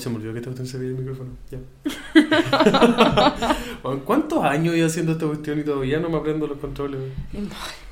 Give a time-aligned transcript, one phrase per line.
[0.00, 1.30] se me olvidó que te cuestión se veía el micrófono.
[1.50, 1.58] Ya.
[3.82, 7.00] Bueno, ¿Cuántos años iba haciendo esta cuestión y todavía no me aprendo los controles?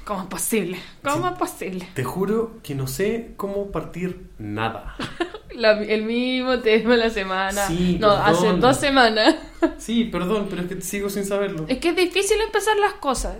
[0.05, 0.79] ¿Cómo es posible?
[1.03, 1.33] ¿Cómo Sí.
[1.33, 1.89] es posible?
[1.95, 4.95] Te juro que no sé cómo partir nada.
[5.55, 7.67] La- el mismo tema de la semana.
[7.67, 8.23] Sí, no, perdón.
[8.25, 9.37] hace dos semanas.
[9.79, 11.65] Sí, perdón, pero es que sigo sin saberlo.
[11.69, 13.37] Es que es difícil empezar las cosas.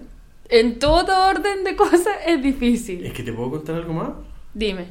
[0.49, 3.05] En todo orden de cosas es difícil.
[3.07, 4.09] Es que te puedo contar algo más.
[4.55, 4.87] Dime.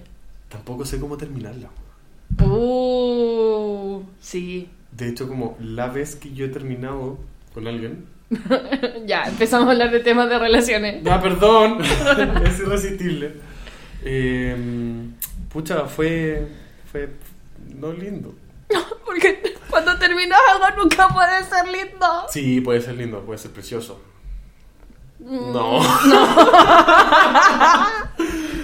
[0.48, 1.70] Tampoco sé cómo terminarla.
[2.44, 4.70] Uh, sí.
[4.92, 7.18] De hecho, como la vez que yo he terminado
[7.54, 8.06] con alguien.
[9.06, 11.06] ya, empezamos a hablar de temas de relaciones.
[11.08, 11.80] Ah, perdón.
[12.46, 13.34] es irresistible.
[14.04, 14.56] Eh,
[15.52, 16.48] pucha, fue.
[16.92, 17.10] Fue.
[17.76, 18.34] No lindo.
[19.06, 22.08] Porque cuando terminas algo nunca puede ser lindo.
[22.30, 24.02] Sí, puede ser lindo, puede ser precioso.
[25.20, 25.54] Mm.
[25.54, 25.82] No.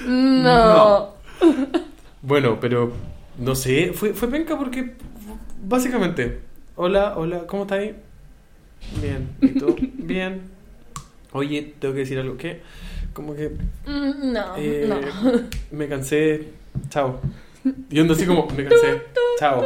[0.06, 1.14] No.
[2.22, 2.94] Bueno, pero
[3.38, 4.94] no sé, fue, fue penca porque
[5.66, 6.40] básicamente,
[6.76, 7.96] hola, hola, ¿cómo estás ahí?
[9.02, 9.76] Bien, ¿y tú?
[9.94, 10.42] Bien.
[11.32, 12.62] Oye, tengo que decir algo que,
[13.14, 13.50] como que
[13.88, 15.00] Mm, No, eh, no.
[15.78, 16.50] me cansé,
[16.90, 17.20] chao.
[17.90, 19.02] Y ando así como, me cansé,
[19.40, 19.64] chao.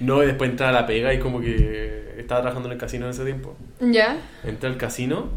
[0.00, 3.06] No, y después entré a la pega y como que estaba trabajando en el casino
[3.06, 3.56] en ese tiempo.
[3.80, 4.18] ¿Ya?
[4.44, 5.28] Entré al casino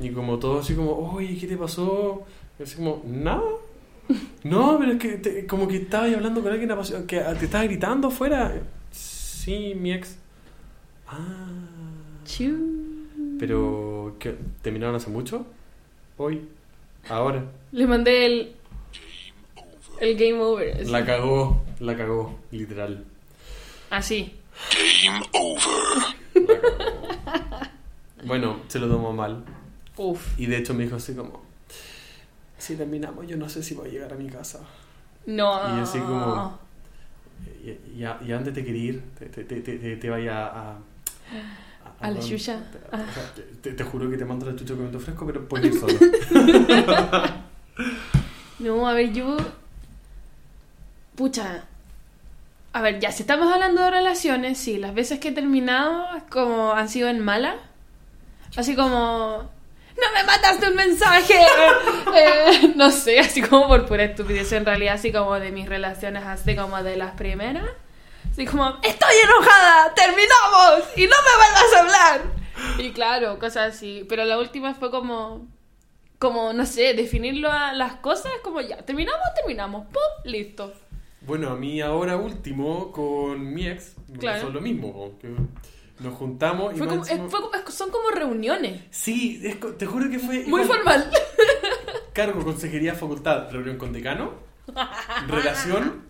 [0.00, 2.24] y como todo así como, oye, ¿qué te pasó?
[2.58, 3.40] Y así como, nada.
[4.42, 6.68] No, pero es que te- como que estaba ahí hablando con alguien
[7.06, 8.54] que te estaba gritando afuera.
[8.90, 10.16] Sí, mi ex.
[11.08, 11.48] Ah.
[12.24, 12.56] Chiu.
[13.38, 14.36] Pero, ¿qué?
[14.62, 15.46] ¿terminaron hace mucho?
[16.16, 16.42] Hoy.
[17.08, 17.44] Ahora.
[17.72, 18.52] Le mandé el.
[20.00, 20.74] El game over.
[20.80, 20.90] así.
[20.90, 23.04] La cagó, la cagó, literal.
[23.90, 24.34] Así.
[25.04, 26.48] Game over.
[26.48, 27.68] La cagó.
[28.24, 29.44] Bueno, se lo tomó mal.
[29.96, 30.38] Uf.
[30.38, 31.42] Y de hecho me dijo así como,
[32.58, 34.60] si terminamos yo no sé si voy a llegar a mi casa.
[35.26, 35.76] No.
[35.76, 36.58] Y así como-
[37.64, 40.76] Y, y, a- y a dónde te quería ir, te, te, te, te, vaya a...
[42.00, 42.58] A la chucha.
[42.70, 45.24] te- o sea, te, te- te juro que te mando la chucha con tu fresco,
[45.26, 45.94] pero puedes ir solo.
[48.58, 49.36] No, a ver, yo.
[51.16, 51.64] Pucha.
[52.72, 56.72] A ver, ya, si estamos hablando de relaciones, sí, las veces que he terminado como
[56.72, 57.56] han sido en mala.
[58.56, 59.50] Así como.
[59.96, 61.34] ¡No me mandaste un mensaje!
[62.16, 66.22] Eh, no sé, así como por pura estupidez, en realidad, así como de mis relaciones,
[66.24, 67.64] así como de las primeras.
[68.30, 69.92] Así como, ¡Estoy enojada!
[69.94, 70.88] ¡Terminamos!
[70.96, 72.20] ¡Y no me vuelvas a hablar!
[72.78, 74.06] Y claro, cosas así.
[74.08, 75.48] Pero la última fue como
[76.20, 80.02] como, no sé, definirlo a las cosas como ya, terminamos, terminamos, ¡pum!
[80.24, 80.72] Listo.
[81.20, 84.38] Bueno, a mí ahora último, con mi ex, me Claro.
[84.40, 85.18] pasó lo mismo.
[85.20, 85.28] que
[86.00, 87.40] nos juntamos y Fue como, es- fue
[87.72, 88.82] son como reuniones.
[88.90, 90.40] Sí, es te juro que fue...
[90.46, 90.66] Muy igual.
[90.66, 91.10] formal.
[92.12, 94.32] Cargo, consejería, facultad, reunión con decano,
[95.26, 96.02] relación,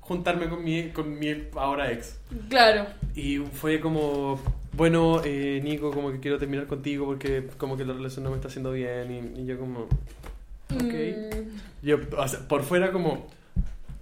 [0.00, 2.18] juntarme con mi, con mi ahora ex.
[2.48, 2.86] Claro.
[3.14, 4.40] Y fue como,
[4.72, 8.36] bueno, eh, Nico, como que quiero terminar contigo porque como que la relación no me
[8.36, 9.34] está haciendo bien.
[9.36, 10.80] Y, y yo como, ok.
[10.82, 13.28] Mm, Yo, o sea, por fuera como,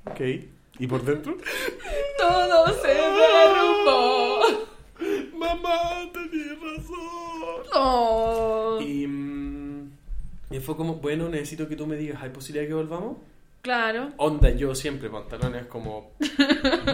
[0.06, 0.20] ok.
[0.78, 1.37] ¿Y por dentro?
[2.19, 4.40] todo se derrumbó.
[5.35, 7.67] Mamá, tenías razón.
[7.75, 8.79] Oh.
[8.81, 9.91] Y, mm,
[10.50, 13.17] y fue como, bueno, necesito que tú me digas, ¿hay posibilidad de que volvamos?
[13.62, 14.08] Claro.
[14.17, 16.12] Onda, yo siempre pantalones como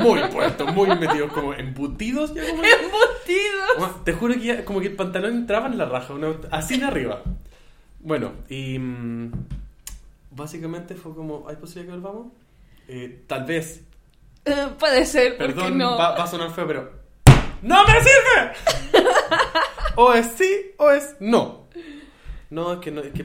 [0.01, 2.35] muy puestos, muy metidos, como embutidos.
[2.35, 3.65] Ya como, Embutido.
[3.79, 6.75] Bueno, te juro que ya, como que el pantalón entraba en la raja, una- así
[6.75, 7.23] en arriba.
[8.01, 9.33] Bueno, y mm,
[10.33, 12.33] básicamente fue como, ¿hay posibilidad que volvamos?
[12.89, 13.83] Eh, tal vez,
[14.79, 15.97] puede ser, perdón, no.
[15.97, 16.91] va, va a sonar feo, pero
[17.63, 18.53] ¡No me sirve!
[19.97, 21.67] o es sí o es no.
[22.49, 23.01] No, es que no.
[23.01, 23.25] Es que,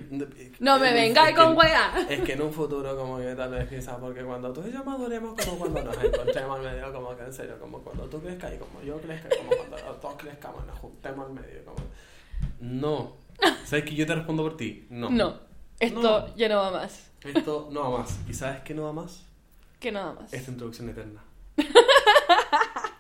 [0.59, 1.93] No me vengáis es con weá.
[2.09, 4.83] Es que en un futuro, como que tal vez quizás, porque cuando tú y yo
[4.83, 8.53] maduremos, como cuando nos encontremos al medio, como que en serio, como cuando tú crezcas
[8.53, 11.77] y como yo crezca, como cuando los dos crezcamos, nos juntemos al medio, como.
[12.61, 13.13] No.
[13.65, 14.87] ¿Sabes que yo te respondo por ti?
[14.89, 15.09] No.
[15.11, 15.39] No,
[15.79, 16.35] esto No.
[16.35, 17.11] ya no va más.
[17.23, 18.19] Esto no va más.
[18.27, 19.23] ¿Y sabes qué no va más?
[19.79, 20.33] Que nada más.
[20.33, 21.21] Esta introducción eterna.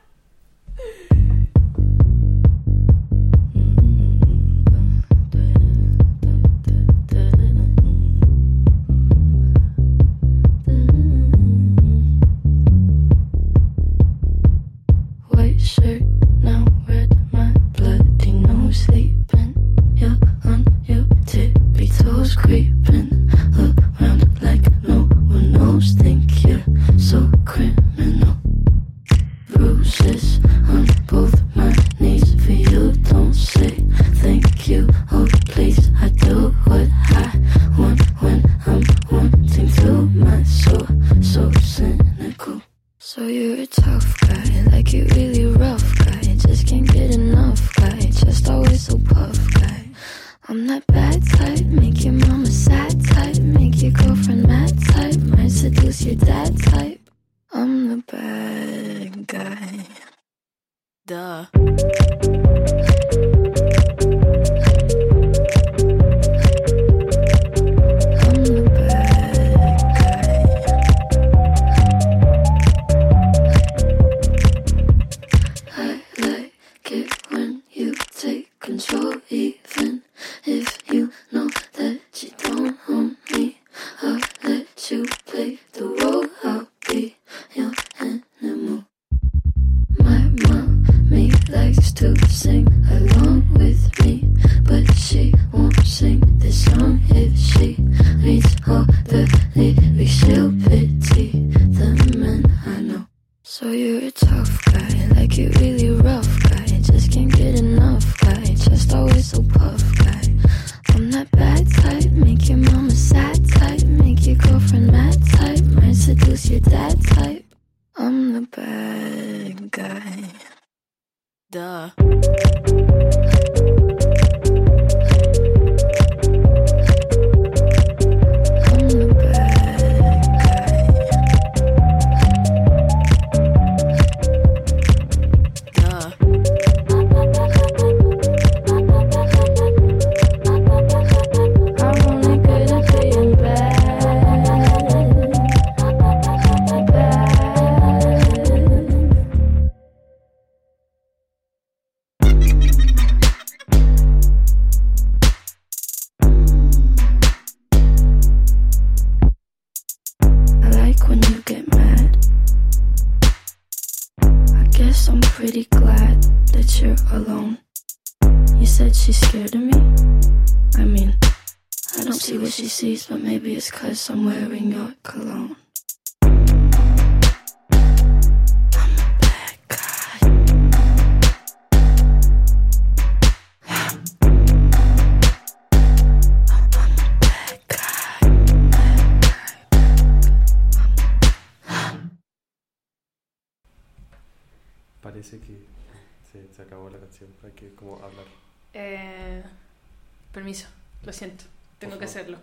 [172.21, 175.55] see what she sees, but maybe it's cause I'm wearing your cologne.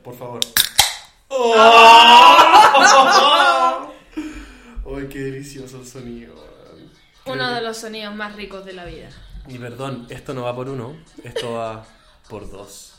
[0.02, 0.40] Por favor.
[1.28, 1.60] favor.
[4.96, 6.34] ¡Ay, qué delicioso el sonido!
[7.26, 9.10] Uno de los sonidos más ricos de la vida.
[9.48, 11.84] Y perdón, esto no va por uno, esto va
[12.28, 12.94] por dos.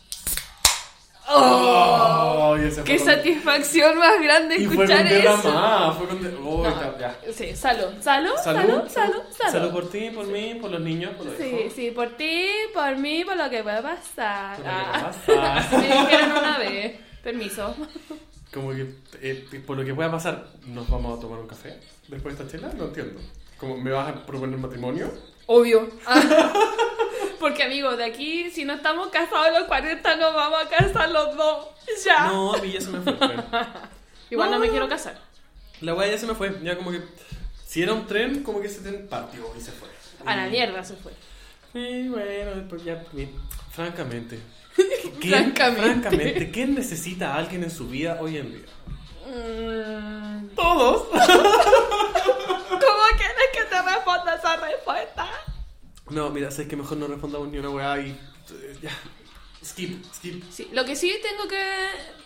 [1.32, 2.56] ¡Oh!
[2.86, 5.52] ¡Qué satisfacción más grande Y fue con escuchar eso!
[5.54, 6.22] más, fue con...
[6.24, 6.68] de- Uy, No.
[6.70, 7.20] está- ya.
[7.34, 9.52] Sí, salud, salud, salud, salud, salud.
[9.52, 11.74] Salud por ti, por mí, por los niños, por los Sí, hijos.
[11.74, 14.56] sí, por ti, por mí, por lo que pueda pasar.
[14.58, 15.58] Por lo que Ah, pueda pasar.
[15.58, 17.00] Así me dijeron una vez.
[17.24, 17.76] Permiso.
[18.54, 22.38] Como que, eh, por lo que pueda pasar, ¿nos vamos a tomar un café después
[22.38, 22.74] de esta chela?
[22.76, 23.20] No entiendo.
[23.60, 25.12] Como, ¿Me vas a proponer matrimonio?
[25.46, 25.90] Obvio.
[26.08, 26.54] Ah.
[27.40, 31.36] Porque, amigo, de aquí, si no estamos casados los 40, nos vamos a casar los
[31.36, 31.68] dos.
[32.06, 32.26] Ya.
[32.28, 33.14] No, a mí ya se me fue.
[33.14, 33.44] pero-
[34.30, 34.62] Igual no, No.
[34.66, 35.18] me quiero casar.
[35.82, 36.56] La weá ya se me fue.
[36.62, 37.02] Ya como que.
[37.66, 39.88] Si era un tren, como que ese tren partió y se fue.
[40.26, 41.14] A la mierda se fue.
[41.74, 43.04] Y bueno, después ya.
[43.14, 43.30] mi-
[43.72, 44.40] Francamente.
[45.22, 45.82] Francamente.
[45.82, 48.66] francamente, ¿quién necesita a alguien en su vida hoy en día?
[49.28, 51.04] Mm, Todos.
[51.12, 55.28] ¿Cómo quieres que te responda esa respuesta?
[56.10, 58.10] No, mira, sé que mejor no respondamos ni una weá y.
[58.12, 58.92] eh, Ya.
[59.64, 60.44] skip, skip.
[60.52, 61.62] Sí, lo que sí tengo que,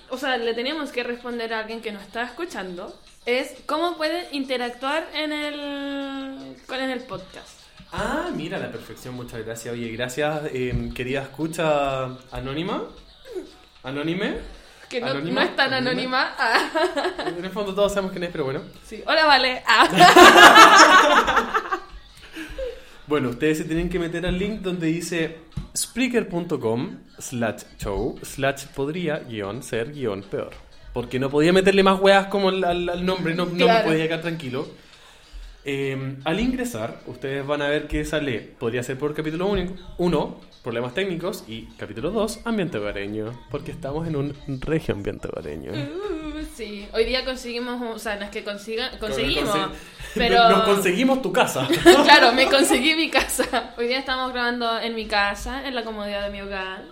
[0.10, 4.26] o sea, le tenemos que responder a alguien que nos está escuchando es cómo pueden
[4.32, 7.60] interactuar en el con en el podcast.
[7.92, 9.74] Ah, mira la perfección, muchas gracias.
[9.74, 12.84] Oye, gracias, eh, querida escucha anónima.
[13.84, 14.38] Anónime.
[14.90, 16.34] Que no, Anónima, no es tan anónima.
[16.38, 16.40] anónima.
[16.40, 18.62] Ah, En el fondo todos sabemos quién es, pero bueno.
[18.86, 19.02] sí.
[19.08, 19.64] Hola, vale.
[19.66, 21.70] Ah.
[23.14, 25.36] Bueno, ustedes se tienen que meter al link donde dice
[25.78, 30.50] spreaker.com slash show slash podría guion ser guion peor.
[30.94, 34.08] Porque no podía meterle más weas como al, al- al nombre, no, no me podía
[34.08, 34.68] quedar tranquilo.
[35.64, 39.48] Eh, al ingresar, ustedes van a ver que sale, podría ser por capítulo
[40.00, 43.40] 1, problemas técnicos, y capítulo 2, ambiente hogareño.
[43.52, 45.72] Porque estamos en un regio ambiente hogareño.
[45.72, 46.23] Uh,
[46.56, 49.70] sí, hoy día conseguimos, o sea, no es que consiga, conseguimos, Conse-
[50.16, 51.68] pero Nos conseguimos tu casa.
[52.04, 53.74] claro, me conseguí mi casa.
[53.78, 56.84] Hoy día estamos grabando en mi casa, en la comodidad de mi hogar,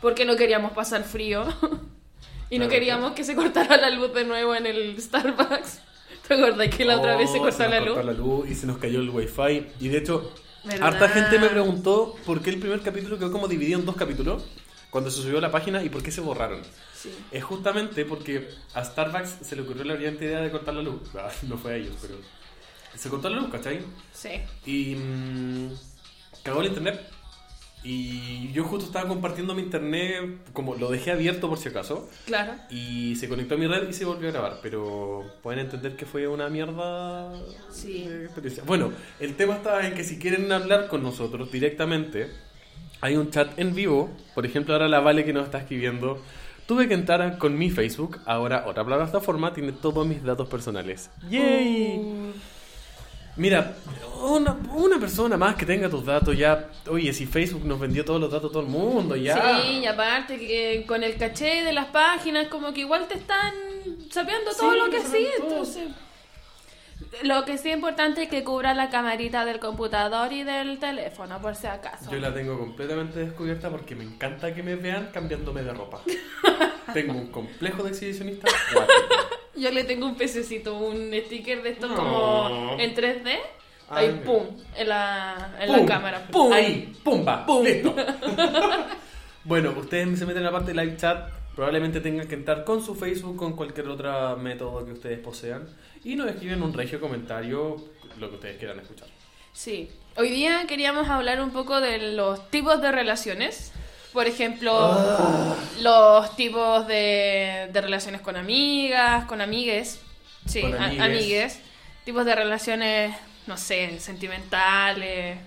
[0.00, 1.44] porque no queríamos pasar frío
[2.50, 5.80] y no Claro, queríamos que se cortara la luz de nuevo en el Starbucks.
[6.28, 8.04] ¿Te acuerdas que la otra vez se Oh, cortó nos la luz?
[8.04, 9.66] la luz y se nos cayó el wifi.
[9.80, 10.32] Y de hecho,
[10.64, 10.86] ¿Verdad?
[10.86, 14.44] harta gente me preguntó por qué el primer capítulo quedó como dividido en dos capítulos
[14.92, 16.60] cuando se subió la página y por qué se borraron.
[16.94, 17.10] Sí.
[17.32, 21.00] Es justamente porque a Starbucks se le ocurrió la brillante idea de cortar la luz.
[21.18, 22.14] Ah, no fue a ellos, pero
[22.94, 23.80] se cortó la luz, ¿cachai?
[24.12, 24.28] Sí.
[24.66, 25.72] Y mm,
[26.44, 27.00] cagó el internet.
[27.84, 32.08] Y yo justo estaba compartiendo mi internet, como lo dejé abierto por si acaso.
[32.26, 32.52] Claro.
[32.70, 36.06] Y se conectó a mi red y se volvió a grabar, pero pueden entender que
[36.06, 37.32] fue una mierda
[37.72, 38.04] Sí.
[38.06, 38.62] de experiencia.
[38.64, 42.30] Bueno, el tema está en que si quieren hablar con nosotros directamente,
[43.02, 44.10] hay un chat en vivo.
[44.34, 46.22] Por ejemplo, ahora la Vale que nos está escribiendo.
[46.66, 51.10] Tuve que entrar con mi Facebook, ahora otra plataforma tiene todos mis datos personales.
[51.28, 51.96] ¡Yay!
[51.98, 52.32] Uh,
[53.34, 53.74] Mira,
[54.22, 56.70] una, una persona más que tenga tus datos ya.
[56.88, 59.62] Oye, si Facebook nos vendió todos los datos a todo el mundo, ya.
[59.62, 63.54] Sí, y aparte que con el caché de las páginas como que igual te están
[64.10, 65.88] sapeando todo Sí, lo que sí, entonces...
[67.22, 71.40] Lo que sí es importante es que cubra la camarita del computador y del teléfono,
[71.40, 72.10] por si acaso.
[72.10, 76.00] Yo la tengo completamente descubierta porque me encanta que me vean cambiándome de ropa.
[76.94, 78.48] tengo un complejo de exhibicionista.
[79.54, 81.96] Yo le tengo un pececito, un sticker de estos No.
[81.96, 83.38] como en 3D.
[83.94, 85.76] Ay, Ahí, pum, en la, en ¡Pum!
[85.80, 86.26] la cámara.
[86.30, 86.52] ¡Pum!
[86.52, 87.62] Ahí, pumba, ¡Pum!
[87.62, 87.94] listo.
[89.44, 91.28] bueno, ustedes se meten en la parte de live chat.
[91.54, 95.68] Probablemente tengan que entrar con su Facebook, con cualquier otro método que ustedes posean.
[96.04, 97.76] Y nos escriben un regio comentario,
[98.18, 99.08] lo que ustedes quieran escuchar.
[99.52, 99.90] Sí.
[100.16, 103.72] Hoy día queríamos hablar un poco de los tipos de relaciones.
[104.14, 105.54] Por ejemplo, Ah.
[105.82, 110.00] los tipos de, de relaciones con amigas, con amigues.
[110.46, 111.60] Sí, Con a- amigues.
[112.04, 113.14] Tipos de relaciones,
[113.46, 115.38] no sé, sentimentales.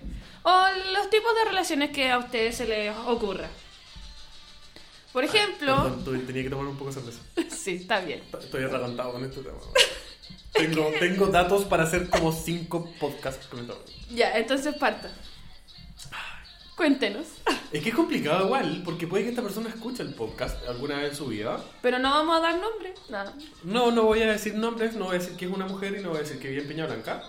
[0.44, 3.48] O los tipos de relaciones que a ustedes se les ocurra.
[5.16, 5.74] Por ejemplo...
[5.74, 7.22] Perdón, tuve- tenía que tomar un poco de cerveza.
[7.56, 8.22] sí, está bien.
[8.38, 9.56] Estoy atragantado con este tema.
[10.52, 13.82] tengo, tengo datos para hacer como cinco podcasts con esto.
[14.14, 15.10] Ya, entonces parta.
[16.76, 17.28] Cuéntenos.
[17.72, 21.12] Es que es complicado igual, porque puede que esta persona escuche el podcast alguna vez
[21.12, 21.60] en su vida.
[21.82, 22.94] Pero no vamos a dar nombre.
[23.10, 23.34] Nada.
[23.64, 26.02] No, no voy a decir nombres, no voy a decir que es una mujer y
[26.02, 27.24] no voy a decir que vive en Peña Blanca.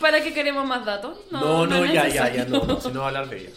[0.00, 1.18] ¿Para qué queremos más datos?
[1.30, 2.58] No, no, es ya, ya, ya, necesario.
[2.60, 3.50] no, no, si no hablar de ella.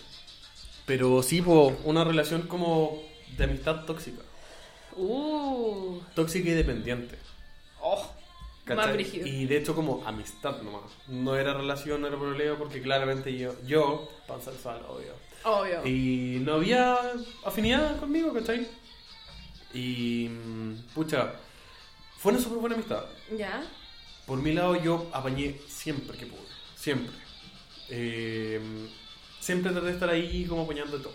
[0.85, 3.01] Pero sí, po, una relación como
[3.37, 4.21] de amistad tóxica.
[4.95, 7.17] Uh, Tóxica y dependiente.
[7.81, 8.11] oh,
[8.75, 9.25] más brígido.
[9.27, 10.83] Y de hecho como amistad nomás.
[11.07, 15.13] No era relación, no era problema, porque claramente yo, yo, pansexual, obvio.
[15.43, 15.85] Obvio.
[15.85, 16.97] Y no había
[17.45, 18.67] afinidad conmigo, ¿cachai?
[19.73, 21.33] Y, mm, pucha,
[22.17, 23.05] fue una súper buena amistad.
[23.37, 23.63] ¿Ya?
[24.25, 26.41] Por mi lado yo apañé siempre que pude,
[26.75, 27.15] siempre.
[27.89, 28.59] Eh,
[29.41, 31.13] siempre traté de estar ahí como apoyando todo.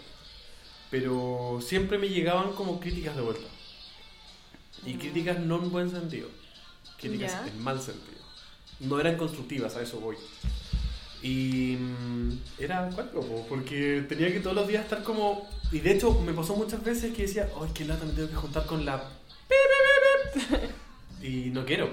[0.91, 3.47] Pero siempre me llegaban como críticas de vuelta.
[4.85, 6.29] Y críticas no en buen sentido.
[6.99, 8.21] Críticas en mal sentido.
[8.81, 10.17] No eran constructivas, a eso voy.
[11.23, 15.49] Y mm, era cuatro, porque tenía que todos los días estar como...
[15.73, 18.35] Y de hecho me pasó muchas veces que decía, ay, qué lata, me tengo que
[18.35, 19.03] juntar con la...
[21.23, 21.91] Y no quiero.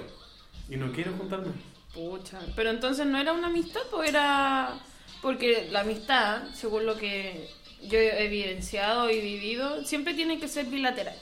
[0.68, 1.52] Y no quiero juntarme.
[1.92, 2.38] Pucha.
[2.54, 4.78] Pero entonces no era una amistad o era...
[5.24, 7.48] Porque la amistad, según lo que
[7.80, 11.16] yo he evidenciado y vivido, siempre tiene que ser bilateral.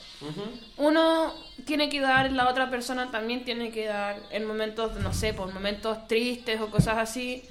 [0.75, 1.33] Uno
[1.65, 5.53] tiene que dar, la otra persona también tiene que dar en momentos, no sé, por
[5.53, 7.43] momentos tristes o cosas así.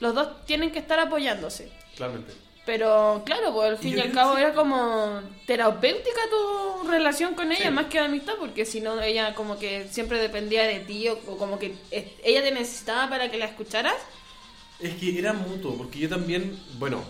[0.00, 1.70] Los dos tienen que estar apoyándose.
[1.94, 2.32] Claramente.
[2.64, 4.40] Pero claro, pues al fin y, al cabo sí.
[4.40, 7.70] era como terapéutica tu relación con ella, Sí.
[7.70, 11.18] más que de amistad, porque si no ella como que siempre dependía de ti o,
[11.26, 13.96] o como que ella te necesitaba para que la escucharas.
[14.80, 17.02] Es que era mutuo, porque yo también, bueno,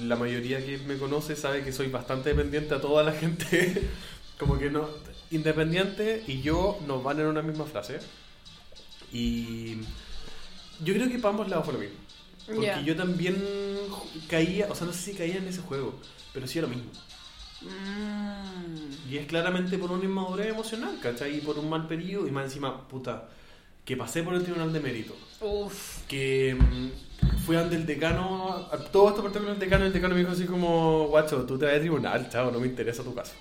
[0.00, 3.90] La mayoría que me conoce sabe que soy bastante dependiente a toda la gente.
[4.38, 4.88] Como que no.
[5.30, 7.98] Independiente y yo nos van en una misma frase.
[9.12, 9.76] Y.
[10.84, 11.96] Yo creo que para ambos lados fue lo mismo.
[12.46, 13.36] Porque yo también
[14.28, 15.98] caía, o sea, no sé si caía en ese juego,
[16.32, 16.90] pero sí era lo mismo.
[17.62, 19.10] Mm.
[19.10, 21.38] Y es claramente por una inmadurez emocional, ¿cachai?
[21.38, 22.28] Y por un mal periodo.
[22.28, 23.28] Y más encima, puta,
[23.86, 25.16] que pasé por el tribunal de mérito.
[25.40, 26.02] Uf.
[26.08, 28.68] Que mm, fui ante el decano.
[28.92, 29.84] Todo esto partió con el decano.
[29.84, 32.60] Y el decano me dijo así como: Guacho, tú te vas a tribunal, chavo, no
[32.60, 33.32] me interesa tu caso.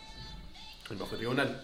[0.90, 1.62] El bajo tribunal.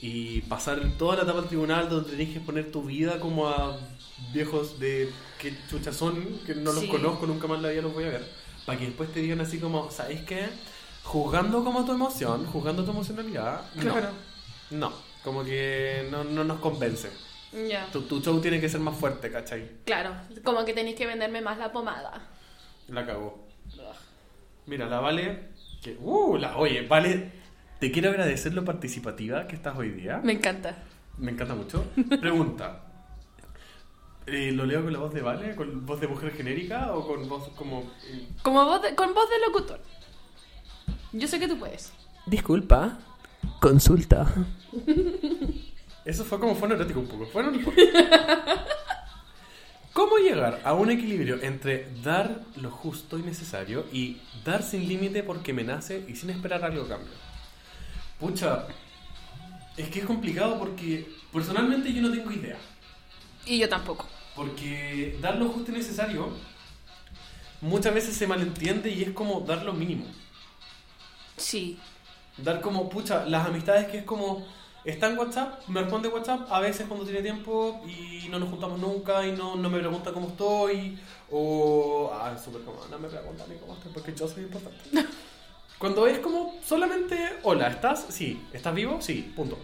[0.00, 3.76] Y pasar toda la etapa del tribunal donde tenés que exponer tu vida como a
[4.32, 6.88] viejos de que chuchas son, que no los Sí.
[6.88, 8.28] conozco, nunca más la vida los voy a ver.
[8.64, 10.46] Para que después te digan así como: ¿Sabes qué?
[11.02, 13.62] Juzgando como tu emoción, juzgando tu emocionalidad.
[13.74, 13.82] no.
[13.82, 14.08] Claro.
[14.70, 14.92] No,
[15.24, 17.08] como que no, no nos convence.
[17.52, 17.86] Ya.
[17.92, 19.68] Tu, tu show tiene que ser más fuerte, ¿cachai?
[19.84, 22.28] Claro, como que tenéis que venderme más la pomada.
[22.88, 23.46] La cagó.
[24.66, 25.48] Mira, la Vale.
[25.82, 27.30] Que, uh, la, oye, Vale,
[27.78, 30.20] te quiero agradecer lo participativa que estás hoy día.
[30.22, 30.76] Me encanta.
[31.16, 31.84] Me encanta mucho.
[32.20, 32.84] Pregunta.
[34.26, 35.54] Eh, ¿Lo leo con la voz de Vale?
[35.56, 37.90] ¿Con voz de mujer genérica o con voz como.?
[38.10, 39.80] eh, Como voz de- con voz de locutor.
[41.12, 41.92] Yo sé que tú puedes.
[42.26, 42.98] Disculpa.
[43.60, 44.26] Consulta.
[46.08, 47.24] Eso fue como fue erótico un poco.
[47.38, 47.76] Un poco.
[49.92, 55.22] ¿Cómo llegar a un equilibrio entre dar lo justo y necesario y dar sin límite
[55.22, 57.12] porque me nace y sin esperar algo a cambio?
[58.18, 58.68] Pucha,
[59.76, 62.56] es que es complicado porque personalmente yo no tengo idea.
[63.44, 64.06] Y yo tampoco.
[64.34, 66.32] Porque dar lo justo y necesario
[67.60, 70.06] muchas veces se malentiende y es como dar lo mínimo.
[71.36, 71.78] Sí.
[72.38, 74.46] Dar como, pucha, las amistades que es como,
[74.90, 78.78] está en WhatsApp, me responde WhatsApp a veces cuando tiene tiempo y no nos juntamos
[78.78, 80.98] nunca y no, no me pregunta cómo estoy.
[81.30, 84.44] O, ah, es súper como, no me pregunta a mí cómo estoy porque yo soy
[84.44, 84.78] importante.
[85.78, 88.06] Cuando es como solamente, hola, ¿estás?
[88.08, 88.40] Sí.
[88.52, 88.98] ¿Estás vivo?
[89.00, 89.58] Sí, punto.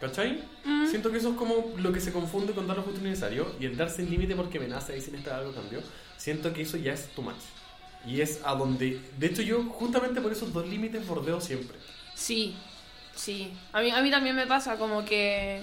[0.00, 0.42] ¿Cachai?
[0.64, 0.86] Mm.
[0.88, 3.46] Siento que eso es como lo que se confunde con dar lo justo y necesario
[3.58, 5.80] y el dar sin límite porque me nace y sin esperar algo cambio.
[6.16, 7.34] Siento que eso ya es too much.
[8.06, 11.76] Y es a donde, de hecho yo justamente por esos dos límites bordeo siempre.
[12.14, 12.56] Sí,
[13.16, 13.52] sí.
[13.72, 15.62] A mí, a mí también me pasa como que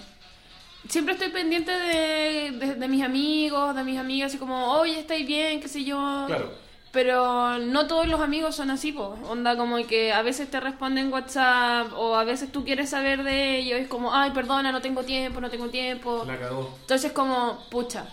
[0.89, 5.25] siempre estoy pendiente de, de, de mis amigos, de mis amigas, así como, oye, ¿estáis
[5.25, 5.61] bien?
[5.61, 6.25] ¿Qué sé yo?
[6.27, 6.51] Claro.
[6.91, 9.17] Pero no todos los amigos son así, po.
[9.27, 13.57] Onda como que a veces te responden WhatsApp o a veces tú quieres saber de
[13.57, 16.23] ellos y es como, ay, perdona, no tengo tiempo, no tengo tiempo.
[16.27, 16.77] La cagó.
[16.81, 18.05] Entonces como, pucha.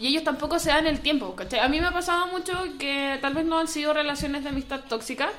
[0.00, 1.60] Y ellos tampoco se dan el tiempo, ¿cachai?
[1.60, 4.80] A mí me ha pasado mucho que tal vez no han sido relaciones de amistad
[4.88, 5.30] tóxicas,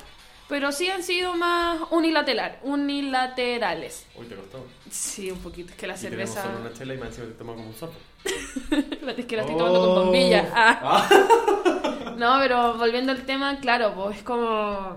[0.48, 4.06] pero sí han sido más unilateral, unilaterales.
[4.14, 4.64] Uy, te costó.
[4.90, 5.70] Sí, un poquito.
[5.70, 6.42] Es que la Y cerveza...
[6.42, 7.94] solo una chela y más encima te toma como un sorbo.
[9.16, 10.50] es que la estoy tomando con bombilla.
[10.54, 11.08] Ah.
[12.18, 14.96] No, pero volviendo al tema, claro, pues es como...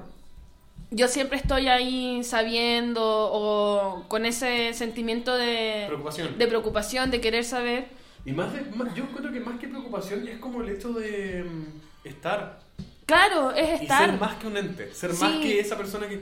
[0.90, 6.38] Yo siempre estoy ahí sabiendo o con ese sentimiento de Preocupación.
[6.40, 7.90] de preocupación, de querer saber.
[8.26, 11.44] Y más de, más- yo creo que más que preocupación es como el hecho de
[11.44, 12.60] mm, estar.
[13.16, 14.10] Claro, es Y estar.
[14.10, 14.94] ser más que un ente.
[14.94, 15.22] Ser Sí.
[15.22, 16.22] más que esa persona que...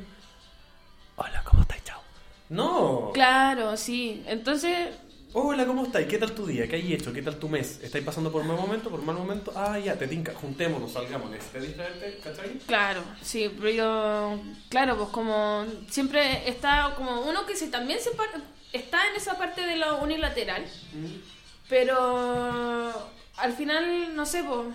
[1.17, 1.84] Hola, ¿cómo estás?
[1.84, 2.02] Chao.
[2.49, 3.12] No.
[3.13, 4.23] Claro, sí.
[4.25, 4.89] Entonces,
[5.34, 6.08] Hola, ¿cómo estáis?
[6.08, 6.67] ¿Qué tal tu día?
[6.67, 7.13] ¿Qué hay hecho?
[7.13, 7.80] ¿Qué tal tu mes?
[7.84, 8.89] ¿Estáis pasando por un buen momento?
[8.89, 9.54] ¿Por un mal momento?
[9.56, 10.34] Ah, ya, te tinca.
[10.34, 11.30] Juntémonos, salgamos.
[11.30, 12.19] ¿Necesitas distraerte?
[12.23, 12.58] ¿Cachai?
[12.65, 18.10] claro, sí, pero yo, claro, pues como siempre está como uno que se también se
[18.12, 18.41] par-
[18.73, 20.65] está en esa parte de lo unilateral,
[21.69, 22.91] pero
[23.38, 24.65] al final, no sé, pues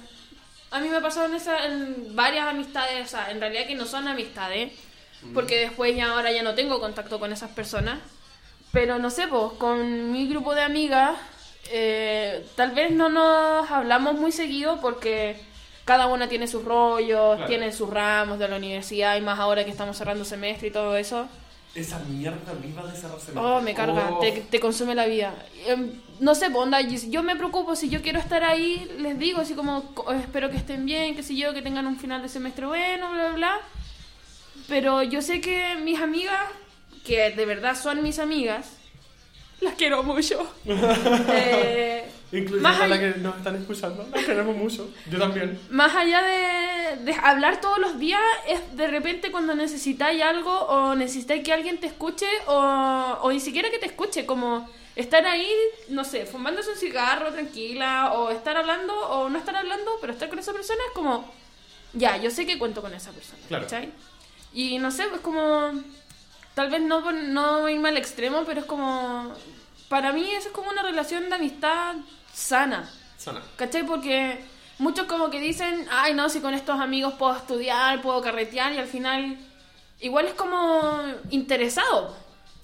[0.74, 3.74] a mí me ha pasado en, esa, en varias amistades, o sea, en realidad que
[3.74, 4.72] no son amistades,
[5.32, 7.98] porque después ya ahora ya no tengo contacto con esas personas,
[8.72, 11.16] pero no sé, pues con mi grupo de amigas,
[11.70, 15.37] eh, tal vez no nos hablamos muy seguido porque
[15.84, 17.46] cada una tiene sus rollos, Claro.
[17.46, 20.96] tiene sus ramos de la universidad y más ahora que estamos cerrando semestre y todo
[20.96, 21.28] eso.
[21.74, 23.32] Esa mierda viva de cerrarse.
[23.37, 24.20] Oh, me carga, Oh.
[24.20, 25.34] te, te consume la vida.
[25.66, 29.40] Em, no sé, onda, si yo me preocupo, si yo quiero estar ahí, les digo
[29.40, 32.28] así como, co- espero que estén bien, que sé yo, que tengan un final de
[32.28, 33.60] semestre bueno, bla, bla, bla.
[34.68, 36.40] Pero yo sé que mis amigas,
[37.04, 38.70] que de verdad son mis amigas,
[39.60, 40.48] las quiero mucho.
[40.66, 44.06] Eh, Incluso más a la allá- que nos están escuchando.
[44.12, 44.90] Queremos mucho.
[45.10, 45.58] Yo también.
[45.70, 50.94] más allá de, de hablar todos los días, es de repente cuando necesitáis algo o
[50.94, 55.48] necesitáis que alguien te escuche o, o ni siquiera que te escuche, como estar ahí,
[55.88, 60.28] no sé, fumándose un cigarro tranquila o estar hablando o no estar hablando, pero estar
[60.28, 61.32] con esa persona es como,
[61.94, 63.64] ya, yo sé que cuento con esa persona, Claro.
[63.64, 63.90] ¿cachai?
[64.52, 65.72] Y no sé, pues como,
[66.54, 69.34] tal vez no, no irme al extremo, pero es como,
[69.88, 71.96] para mí eso es como una relación de amistad
[72.34, 72.90] sana.
[73.16, 73.40] Sana.
[73.56, 73.86] ¿Cachai?
[73.86, 74.38] Porque
[74.78, 78.78] muchos como que dicen, ay no, si con estos amigos puedo estudiar, puedo carretear y
[78.78, 79.38] al final
[80.00, 82.16] igual es como interesado.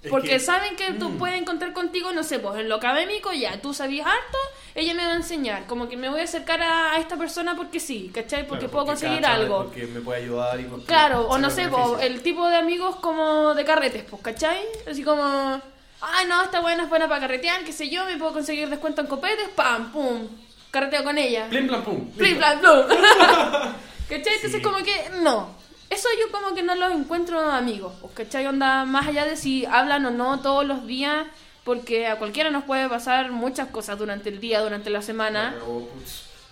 [0.03, 1.19] Es Porque que- saben que tú Mm.
[1.19, 4.39] puedes encontrar contigo, no sé, pues en lo académico ya, tú sabías harto,
[4.75, 7.81] ella me va a enseñar, como que me voy a acercar a, esta persona porque
[7.81, 8.47] sí, ¿cachai?
[8.47, 9.65] Porque Claro, puedo conseguir cacha, algo.
[9.65, 12.97] Porque me puede ayudar y porque Claro, o no sé, po, el tipo de amigos
[12.97, 14.61] como de carretes, pues, ¿cachai?
[14.91, 15.61] Así como,
[16.03, 19.01] ay, no, esta buena es buena para carretear, qué sé yo, me puedo conseguir descuento
[19.01, 20.27] en copetes, pam, pum,
[20.71, 21.47] carreteo con ella.
[21.49, 22.11] Plim, plan, pum.
[22.13, 22.87] Plim, plan, plum.
[24.09, 24.35] ¿Cachai?
[24.35, 24.63] Entonces Sí.
[24.63, 25.55] como que, no.
[25.89, 28.47] Eso yo como que no los encuentro amigos, pues, ¿cachai?
[28.47, 31.27] Onda, más allá de si hablan o no todos los días,
[31.65, 35.53] porque a cualquiera nos puede pasar muchas cosas durante el día, durante la semana.
[35.55, 35.89] Pero,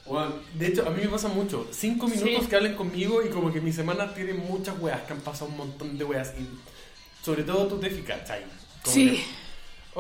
[0.07, 1.69] bueno, de hecho, a mí me pasa mucho.
[1.71, 2.49] Cinco minutos Sí.
[2.49, 5.57] que hablen conmigo y como que mi semana tiene muchas weas, que han pasado un
[5.57, 6.33] montón de weas.
[6.39, 6.49] Y
[7.25, 8.43] sobre todo tu Tefi, ¿cachai?
[8.83, 9.25] Como Sí.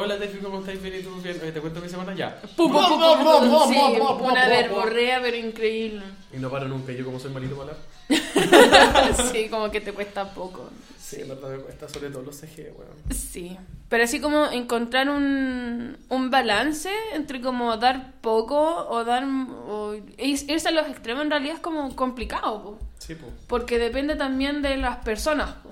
[0.00, 0.80] Hola Tefi, ¿cómo estáis?
[0.80, 1.10] Bien, ¿y tú?
[1.20, 2.14] Bien, Oye, ¿te cuento mi semana?
[2.14, 2.40] Ya.
[2.56, 6.02] Pum, pum, pum, pum, pum, sí, Pum, pum, una pum, verborrea, pero increíble.
[6.32, 9.16] Y no paro nunca, yo como soy malito para hablar.
[9.32, 10.70] sí, como que te cuesta poco.
[11.00, 12.92] Sí, en verdad me cuesta, sobre todo los CG, weón.
[13.10, 13.56] Sí,
[13.88, 20.48] pero así como encontrar un, un balance entre como dar poco o dar o ir-
[20.48, 22.78] irse a los extremos en realidad es como complicado, po.
[23.00, 23.32] Sí, pues.
[23.48, 25.54] porque depende también de las personas.
[25.56, 25.70] po.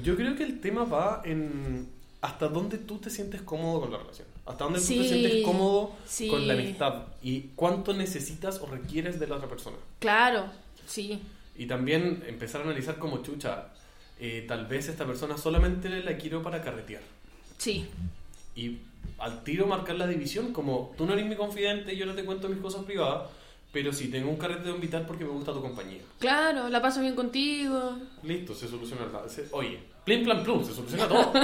[0.00, 1.88] Yo creo que el tema va en
[2.24, 4.26] hasta dónde tú te sientes cómodo con la relación.
[4.46, 6.28] Hasta dónde tú Sí, te sientes cómodo sí.
[6.28, 7.02] con la amistad.
[7.22, 9.76] Y cuánto necesitas o requieres de la otra persona.
[9.98, 10.46] Claro,
[10.86, 11.20] sí,
[11.56, 13.68] Y también empezar a analizar como chucha.
[14.18, 17.02] eh, tal vez esta persona solamente la quiero para carretear.
[17.58, 17.86] sí,
[18.56, 18.78] Y
[19.18, 22.48] al tiro marcar la división, como tú no eres mi confidente, yo no te cuento
[22.48, 23.28] mis cosas privadas,
[23.72, 26.00] pero si tengo un carrete de invitar porque me gusta tu compañía.
[26.18, 27.98] claro, la paso bien contigo.
[28.22, 29.22] Listo, se soluciona la...
[29.52, 31.32] Oye, plim, plan, plum, se soluciona todo.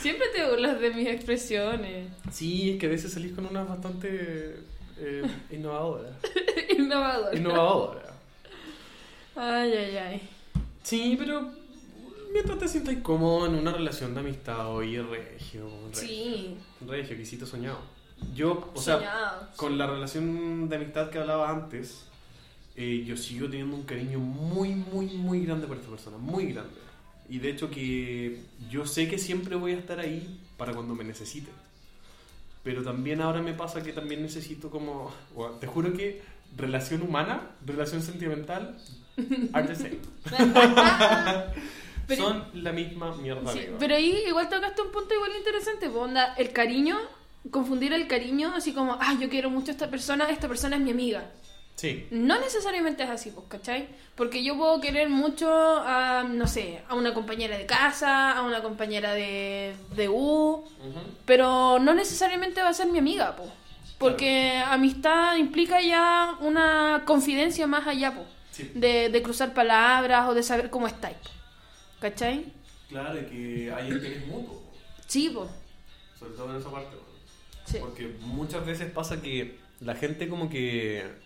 [0.00, 2.08] Siempre te burlas de mis expresiones.
[2.30, 4.60] Sí, es que a veces salís con una bastante
[4.98, 6.10] eh, innovadora.
[6.78, 7.34] Innovador.
[7.34, 8.14] Innovadora.
[9.36, 10.28] Ay, ay, ay.
[10.82, 11.50] Sí, pero
[12.32, 17.46] mientras te sientas cómodo en una relación de amistad, oye, regio, regio, Sí, regio, quisito
[17.46, 17.78] soñado.
[18.34, 22.06] Yo, o sea, con la relación de amistad que hablaba antes,
[22.76, 26.74] eh, yo sigo teniendo un cariño muy, muy, muy grande por esta persona, muy grande.
[27.28, 31.04] Y de hecho que yo sé que siempre voy a estar ahí para cuando me
[31.04, 31.50] necesite.
[32.62, 35.12] Pero también ahora me pasa que también necesito como...
[35.34, 36.22] bueno, te juro que
[36.56, 38.78] relación humana, relación sentimental,
[39.52, 39.98] are the same.
[42.06, 43.52] Pero- Son la misma mierda.
[43.52, 46.98] Sí, pero ahí igual tocaste un punto igual interesante, onda, el cariño,
[47.50, 50.82] confundir el cariño así como, ah, yo quiero mucho a esta persona, esta persona es
[50.82, 51.30] mi amiga.
[51.76, 52.06] Sí.
[52.10, 53.88] No necesariamente es así, pues, ¿cachai?
[54.14, 58.62] Porque yo puedo querer mucho a, no sé, a una compañera de casa, a una
[58.62, 60.64] compañera de, de U,
[61.26, 63.50] pero no necesariamente va a ser mi amiga, pues.
[63.98, 68.26] Porque amistad implica ya una confidencia más allá, pues.
[68.52, 68.70] Sí.
[68.74, 71.30] De, de cruzar palabras o de saber cómo estáis, po,
[72.00, 72.52] ¿cachai?
[72.88, 74.62] Claro, y que hay interés mutuo.
[75.06, 75.50] Sí, pues.
[76.16, 76.90] Sobre todo en esa parte.
[76.90, 77.18] bueno.
[77.64, 77.78] Sí.
[77.80, 81.23] Porque muchas veces pasa que la gente como que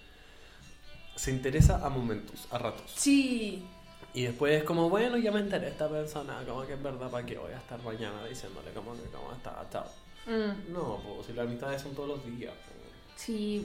[1.19, 2.91] se interesa a momentos, a ratos.
[2.95, 3.67] Sí,
[4.15, 7.27] Y después es como, bueno, ya me enteré esta persona, como que es verdad, ¿para
[7.27, 9.65] qué voy a estar mañana diciéndole como que cómo está?
[9.71, 9.85] Chao.
[10.27, 12.53] Mm, No, pues si las amistades son todos los días.
[12.53, 12.73] po.
[13.17, 13.65] sí.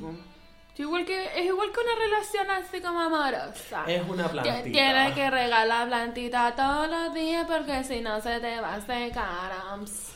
[0.76, 3.84] Sí, igual que, es igual que una relación así como amorosa.
[3.88, 4.64] Es una Ti- plantita.
[4.72, 9.52] Tienes que regalar plantita todos los días porque si no se te va a secar.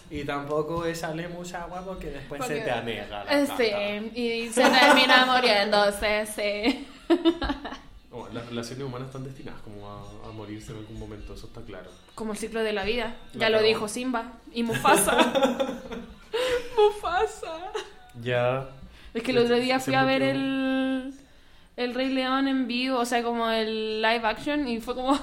[0.10, 3.58] Y tampoco echarle mucha agua porque después Porque- se te anega la Eh, planta.
[3.58, 6.88] Sí, y se termina muriéndose, sí.
[8.12, 11.62] No, las relaciones humanas están destinadas como a, a morirse en algún momento, eso está
[11.62, 11.90] claro.
[12.16, 13.16] Como el ciclo de la vida.
[13.34, 14.34] La Ya lo dijo Simba.
[14.54, 15.18] Y Mufasa.
[16.78, 17.72] Mufasa.
[18.22, 18.70] Ya.
[19.14, 21.14] Es que el otro día fui a ver el,
[21.76, 25.20] el Rey León en vivo, o sea, como el live action, y fue como.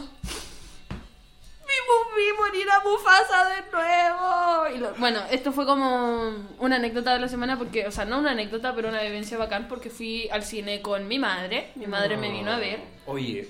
[2.16, 4.68] Vi, morir a Mufasa de nuevo.
[4.74, 8.18] Y lo- bueno, esto fue como una anécdota de la semana, porque, o sea, no
[8.18, 11.72] una anécdota, pero una vivencia bacán, porque fui al cine con mi madre.
[11.74, 13.48] Mi madre me vino a ver, Oye,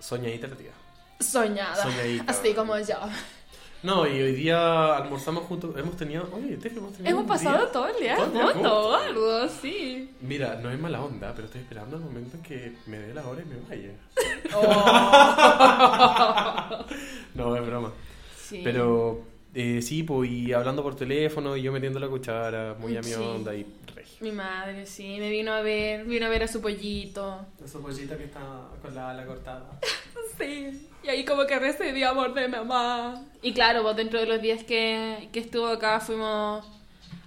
[0.00, 0.70] soñadita la tía.
[1.20, 2.24] soñada, Soñadita.
[2.30, 2.98] así como yo.
[3.86, 5.76] No, y hoy día almorzamos juntos.
[5.76, 6.28] Hemos tenido.
[6.32, 7.08] Oye, Tefi, hemos tenido.
[7.10, 10.10] Hemos un pasado día- todo el día juntos, algo, sí.
[10.20, 13.24] Mira, no es mala onda, pero estoy esperando el momento en que me dé la
[13.26, 13.92] hora y me vaya.
[17.34, 17.92] No, es broma.
[18.36, 18.62] Sí.
[18.64, 19.20] Pero
[19.56, 23.08] eh, sí, pues, y hablando por teléfono y yo metiendo la cuchara, muy a mi
[23.08, 23.14] Sí.
[23.14, 24.18] onda y regio.
[24.20, 27.40] Mi madre, sí, me vino a ver, vino a ver a su pollito.
[27.64, 28.40] Esa pollita que está
[28.82, 29.64] con la ala cortada.
[30.38, 30.86] Sí.
[31.02, 33.24] Y ahí como que recibí amor de mamá.
[33.40, 36.62] Y claro, pues dentro de los días que, que estuvo acá fuimos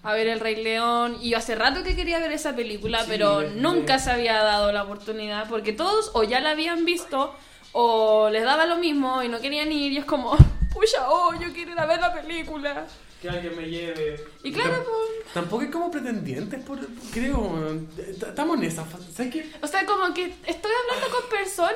[0.04, 1.18] a ver El Rey León.
[1.22, 4.72] Y yo hace rato que quería ver esa película, Sí, pero nunca se había dado
[4.72, 7.34] la oportunidad porque todos o ya la habían visto
[7.72, 9.92] o les daba lo mismo y no querían ir.
[9.94, 10.38] Y es como,
[10.80, 12.88] pucha, oh, yo quiero ir a ver la película.
[13.22, 14.24] Que alguien me lleve.
[14.44, 15.34] Y claro, pues.
[15.34, 16.80] Tampoco es como pretendientes, por,
[17.14, 17.82] creo.
[17.98, 19.12] Estamos en esa fase.
[19.12, 19.52] ¿Sabes qué?
[19.62, 21.76] O sea, como que estoy hablando con personas,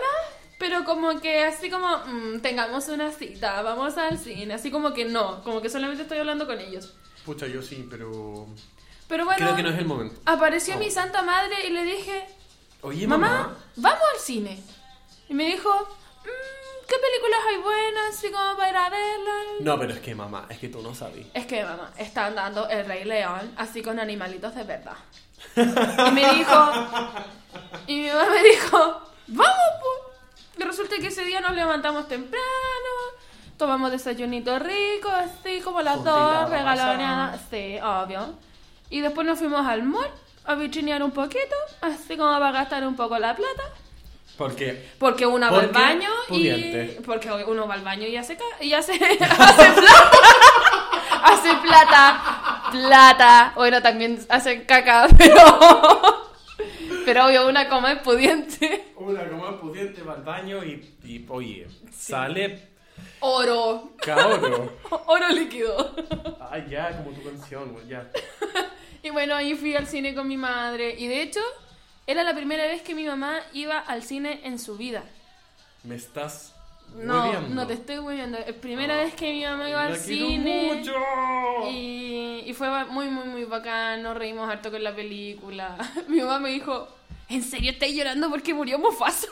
[0.57, 5.03] pero como que así como, mm, tengamos una cita, vamos al cine, así como que
[5.05, 6.93] no, como que solamente estoy hablando con ellos.
[7.25, 8.47] Pucha, yo sí, pero.
[9.09, 10.21] Pero bueno, Creo que no es el momento.
[10.25, 10.79] apareció Oh.
[10.79, 12.25] mi santa madre y le dije,
[12.81, 13.57] Oye, mamá, mamá.
[13.75, 14.59] vamos al cine.
[15.27, 15.69] Y me dijo,
[16.23, 16.62] "Mm,
[16.93, 18.15] ¿qué películas hay buenas?
[18.15, 19.61] Así como para ir a verlas.
[19.61, 21.25] No, pero es que mamá, es que tú no sabes.
[21.33, 24.97] Es que, mamá, están dando El Rey León así con animalitos de verdad.
[25.55, 26.71] Y me dijo,
[27.87, 28.77] y mi mamá me dijo,
[29.27, 30.59] vamos, pues.
[30.59, 32.43] Y resulta que ese día nos levantamos temprano,
[33.57, 38.35] tomamos desayunito rico, así como las dos, regaloneadas, sí, obvio.
[38.89, 40.09] Y después nos fuimos al mall
[40.45, 43.63] a vitrinear un poquito, así como para gastar un poco la plata.
[44.37, 44.89] Porque.
[44.97, 46.97] Porque uno va al baño pudiente.
[46.99, 47.03] y.
[47.03, 50.11] Porque uno va al baño y hace, y hace, hace plata.
[51.23, 52.63] hace plata.
[52.71, 53.53] Plata.
[53.55, 56.23] Bueno, también hace caca, pero.
[57.05, 58.91] Pero obvio, una como es pudiente.
[58.95, 62.69] Una como es pudiente va al baño y, y oye, sale
[63.19, 63.91] Oro.
[64.01, 64.71] cabrón.
[64.89, 65.95] Oro líquido.
[66.49, 68.09] Ay, ya, como tu canción, güey, ya.
[69.01, 70.95] Y bueno, ahí fui al cine con mi madre.
[70.97, 71.41] Y de hecho,
[72.07, 75.03] era la primera vez que mi mamá iba al cine en su vida.
[75.83, 76.53] Me estás.
[76.95, 78.37] No, no te estoy huyendo.
[78.37, 80.73] Es primera vez que mi mamá iba La al cine.
[80.75, 80.93] mucho.
[81.69, 84.03] Y, y fue muy, muy, muy bacán.
[84.03, 85.75] Nos reímos harto con la película.
[86.07, 86.87] Mi mamá me dijo:
[87.29, 89.27] ¿En serio estáis llorando porque murió Mufasa?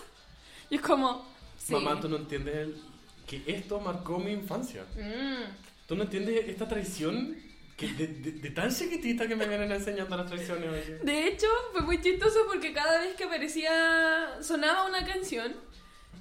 [0.69, 1.25] Y es como:
[1.57, 1.73] Sí.
[1.73, 2.81] Mamá, tú no entiendes el-
[3.27, 4.84] que esto marcó mi infancia.
[4.95, 5.51] Mm.
[5.88, 7.38] ¿Tú no entiendes esta traición
[7.87, 10.69] de, tan chiquitita que me vienen enseñando las traiciones?
[10.69, 10.99] oye?
[11.03, 15.55] De hecho, fue muy chistoso porque cada vez que aparecía, sonaba una canción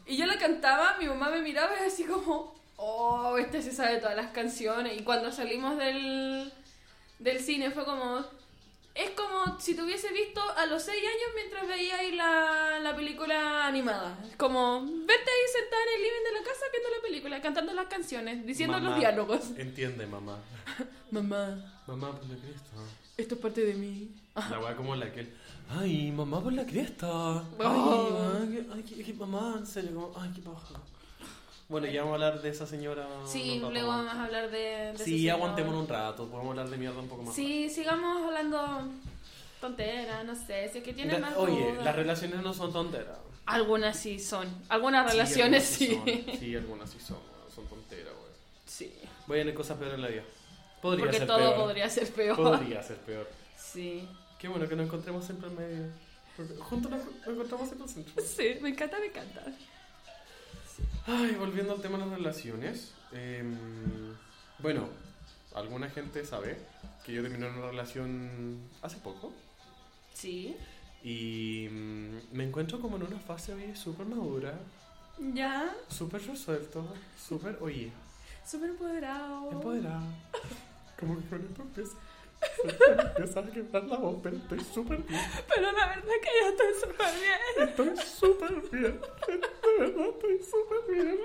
[0.07, 3.99] y yo la cantaba, mi mamá me miraba y así como, oh, este se sabe
[3.99, 4.99] todas las canciones.
[4.99, 6.53] Y cuando salimos del,
[7.19, 8.25] del cine fue como,
[9.05, 12.95] es como si te hubiese visto a los 6 años mientras veía ahí la, la
[12.97, 14.19] película animada.
[14.29, 17.73] Es como, vete ahí sentada en el living de la casa viendo la película, cantando
[17.73, 19.51] las canciones, diciendo Mamá, los diálogos.
[19.57, 20.39] Entiende, mamá.
[21.11, 22.71] Mamá, Mamá, por la cresta.
[23.17, 24.11] esto es parte de mí.
[24.49, 25.33] La weá como la que.
[25.69, 27.09] Ay, mamá, por la cresta.
[27.41, 28.33] Ay, Oh.
[28.41, 30.75] ay, ay, qué- qué- mamá, en serio, como, ay, qué paja.
[31.71, 33.07] Bueno, ya vamos a hablar de esa señora.
[33.27, 34.59] Sí, rato luego vamos a hablar de...
[34.93, 35.37] de Sí, señor.
[35.37, 37.35] aguantémonos un rato, podemos hablar de mierda un poco más.
[37.35, 38.89] Sí, sigamos hablando
[39.61, 41.85] tonteras, no sé, si es que tienes La- más oye, dudas.
[41.85, 43.19] las relaciones no son tonteras.
[43.47, 45.95] Algunas sí son, algunas relaciones Sí, sí.
[45.95, 46.39] algunas son.
[46.41, 47.19] Sí, algunas sí son,
[47.55, 48.33] son tonteras, güey.
[48.67, 48.93] Sí,
[49.27, 50.23] Voy a tener cosas peores en la vida.
[50.83, 51.55] Podría porque ser todo peor.
[51.57, 52.37] podría ser peor.
[52.37, 53.29] Podría ser peor.
[53.57, 54.09] Sí.
[54.39, 55.87] Qué bueno que nos encontremos siempre en medio.
[56.37, 58.23] Porque Juntos nos nos encontramos en el centro.
[58.25, 59.45] Sí, me encanta, me encanta.
[61.07, 62.93] Ay, volviendo al tema de las relaciones.
[63.13, 64.15] em,
[64.61, 64.89] bueno,
[65.55, 66.59] alguna gente sabe
[67.05, 69.33] que yo terminé una relación hace poco.
[70.15, 70.57] Sí.
[71.03, 74.59] Y mm, me encuentro como en una fase hoy súper madura,
[75.35, 76.87] Ya, súper resuelto,
[77.19, 77.91] súper, oye,
[78.47, 79.51] súper empoderado.
[79.51, 80.05] empoderado.
[80.99, 81.65] Como que con esto
[82.63, 85.21] empieza, me empieza a quebrar la voz, pero estoy súper bien.
[85.49, 87.69] Pero la verdad que yo estoy súper bien.
[87.69, 89.01] Estoy súper bien.
[89.31, 91.19] De verdad, estoy súper bien.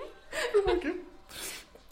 [0.53, 1.01] Como que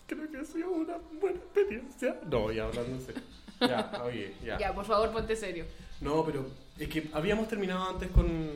[0.08, 2.20] creo que ha sido una buena experiencia.
[2.30, 3.22] No, ya hablando en serio.
[3.62, 4.58] Ya, oye, ya.
[4.58, 5.66] Ya, por favor, ponte serio.
[6.02, 6.46] No, pero
[6.78, 8.52] es que habíamos terminado antes con.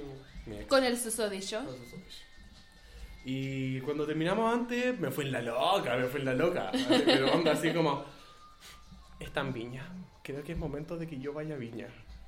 [0.67, 1.63] Con el susodicho.
[1.63, 2.23] Con sus ojos.
[3.25, 6.71] Y cuando terminamos antes, me fue en la loca, me fue en la loca.
[7.05, 8.05] Pero onda así como,
[9.19, 9.85] está en Viña.
[10.27, 11.87] Creo que es momento de que yo vaya a Viña.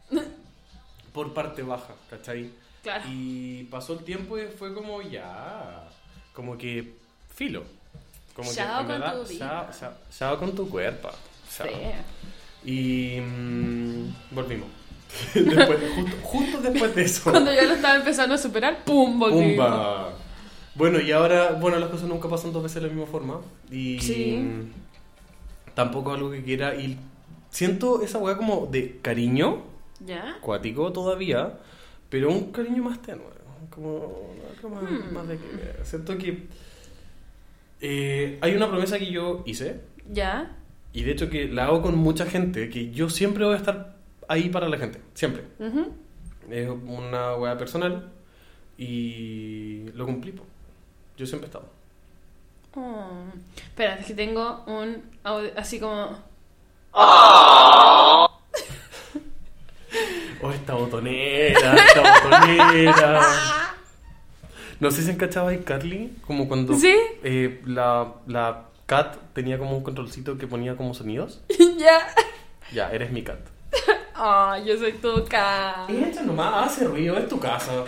[1.13, 2.49] Por parte baja, ¿cachai?
[2.81, 3.03] Claro.
[3.09, 5.83] Y pasó el tiempo y fue como ya,
[6.33, 6.93] como que
[7.35, 7.63] filo.
[8.33, 9.69] Como Chao que con verdad, tu vida.
[9.71, 11.09] chao, chao- chao con tu cuerpo.
[11.57, 11.67] Chao.
[12.63, 12.69] Sí.
[12.71, 14.69] Y mm, volvimos.
[15.33, 17.31] Después- justo, justo después de eso.
[17.31, 19.19] Cuando yo lo estaba empezando a superar, ¡pum!
[19.19, 19.55] Volví.
[19.57, 20.13] Pumba.
[20.75, 23.41] Bueno, y ahora, bueno, las cosas nunca pasan dos veces de la misma forma.
[23.69, 24.38] Y Sí.
[24.38, 24.71] mm,
[25.73, 26.75] tampoco algo que quiera.
[26.75, 26.97] Y
[27.49, 29.63] siento esa weá como de cariño,
[30.05, 30.38] ¿Ya?
[30.41, 31.59] cuático todavía,
[32.09, 33.25] pero un cariño más tenue.
[33.69, 34.29] Como
[34.63, 35.13] más, Hmm.
[35.13, 35.45] más de que.
[35.85, 36.47] Siento que.
[37.81, 39.81] eh, hay una promesa que yo hice,
[40.12, 40.55] ¿Ya?
[40.91, 43.95] y de hecho que la hago con mucha gente, que yo siempre voy a estar
[44.27, 45.43] ahí para la gente, siempre.
[45.59, 45.88] Ujú.
[46.49, 48.09] Es una weá personal
[48.77, 50.31] y lo cumplí.
[50.31, 50.43] po.
[51.17, 51.69] Yo siempre he estado.
[52.75, 53.23] Oh.
[53.55, 56.17] Espera, es que tengo un audio así como.
[60.54, 63.21] Esta botonera, esta botonera.
[64.80, 66.95] No sé si han cachado ahí Carly, como cuando ¿Sí?
[67.23, 71.41] eh, la, la cat tenía como un controlcito que ponía como sonidos.
[71.78, 72.08] ya.
[72.71, 73.39] Ya, eres mi cat.
[74.15, 75.86] Ay, yo soy tu ca.
[75.89, 77.84] Echa nomás, hace ruido, es tu casa.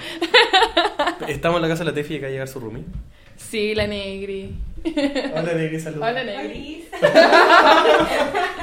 [1.27, 2.83] Estamos en la casa de la Tefi y acá va a llegar su roomie.
[3.37, 4.55] Sí, la negri.
[5.33, 6.07] Hola, Negri, saludos.
[6.09, 6.87] Hola, negri.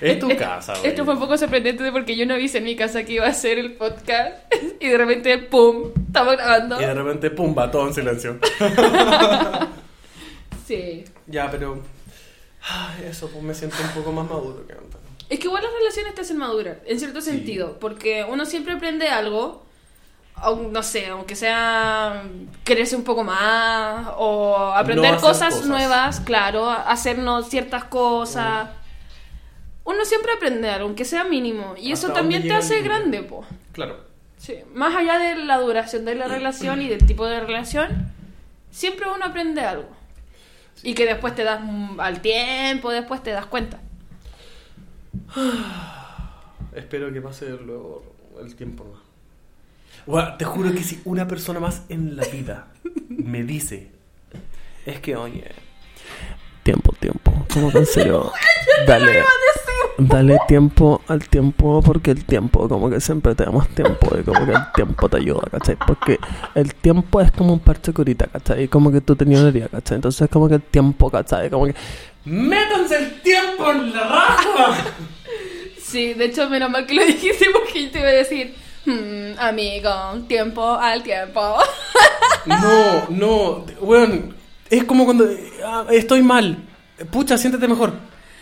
[0.00, 0.86] Es tu casa, güey.
[0.88, 3.34] Esto fue un poco sorprendente porque yo no avisé en mi casa que iba a
[3.34, 4.34] ser el podcast
[4.80, 5.90] y de repente, ¡pum!
[6.06, 6.80] Estamos grabando.
[6.80, 8.38] Y de repente, pumba, todo en silencio.
[10.66, 11.04] Sí.
[11.26, 11.82] ya, pero...
[12.68, 15.00] ay, eso, pues me siento un poco más maduro que antes.
[15.28, 17.30] Es que igual las relaciones te hacen madurar, en cierto Sí.
[17.30, 19.64] sentido, porque uno siempre aprende algo,
[20.70, 22.22] no sé, aunque sea
[22.64, 25.68] quererse un poco más o aprender No hacer cosas, cosas.
[25.68, 28.68] nuevas, claro, hacernos ciertas cosas.
[29.90, 33.44] Uno siempre aprende algo, aunque sea mínimo, y eso también te el hace grande, po.
[33.72, 33.98] Claro.
[34.38, 38.12] Sí, más allá de la duración de la relación y del tipo de relación,
[38.70, 39.88] siempre uno aprende algo.
[40.84, 43.80] Y que después te das mm, al tiempo, después te das cuenta.
[46.74, 48.04] Espero que pase luego
[48.40, 49.00] el tiempo más.
[50.06, 52.68] Guau, te juro que si una persona más en la vida
[53.08, 53.90] me dice,
[54.86, 55.50] es que oye,
[56.62, 57.46] Tiempo, tiempo.
[57.74, 58.32] En serio.
[58.86, 59.24] Dale.
[60.08, 64.22] Dale tiempo al tiempo porque el tiempo, como que siempre te da más tiempo y
[64.22, 65.76] como que el tiempo te ayuda, ¿cachai?
[65.86, 66.18] Porque
[66.54, 68.68] el tiempo es como un parche curita, ¿cachai?
[68.68, 69.96] Como que tú tenías una herida, ¿cachai?
[69.96, 71.50] Entonces como que el tiempo, ¿cachai?
[71.50, 71.74] Como que
[72.24, 74.76] ¡métanse el tiempo en la raja!
[75.82, 78.54] Sí, de hecho, menos mal que lo dijiste porque yo te iba a decir,
[78.86, 79.90] "Hmm, amigo,
[80.28, 81.56] tiempo al tiempo.
[82.46, 84.36] No, no, weón,
[84.70, 85.28] es como cuando
[85.66, 86.58] ah, estoy mal.
[87.10, 87.92] Pucha, siéntete mejor.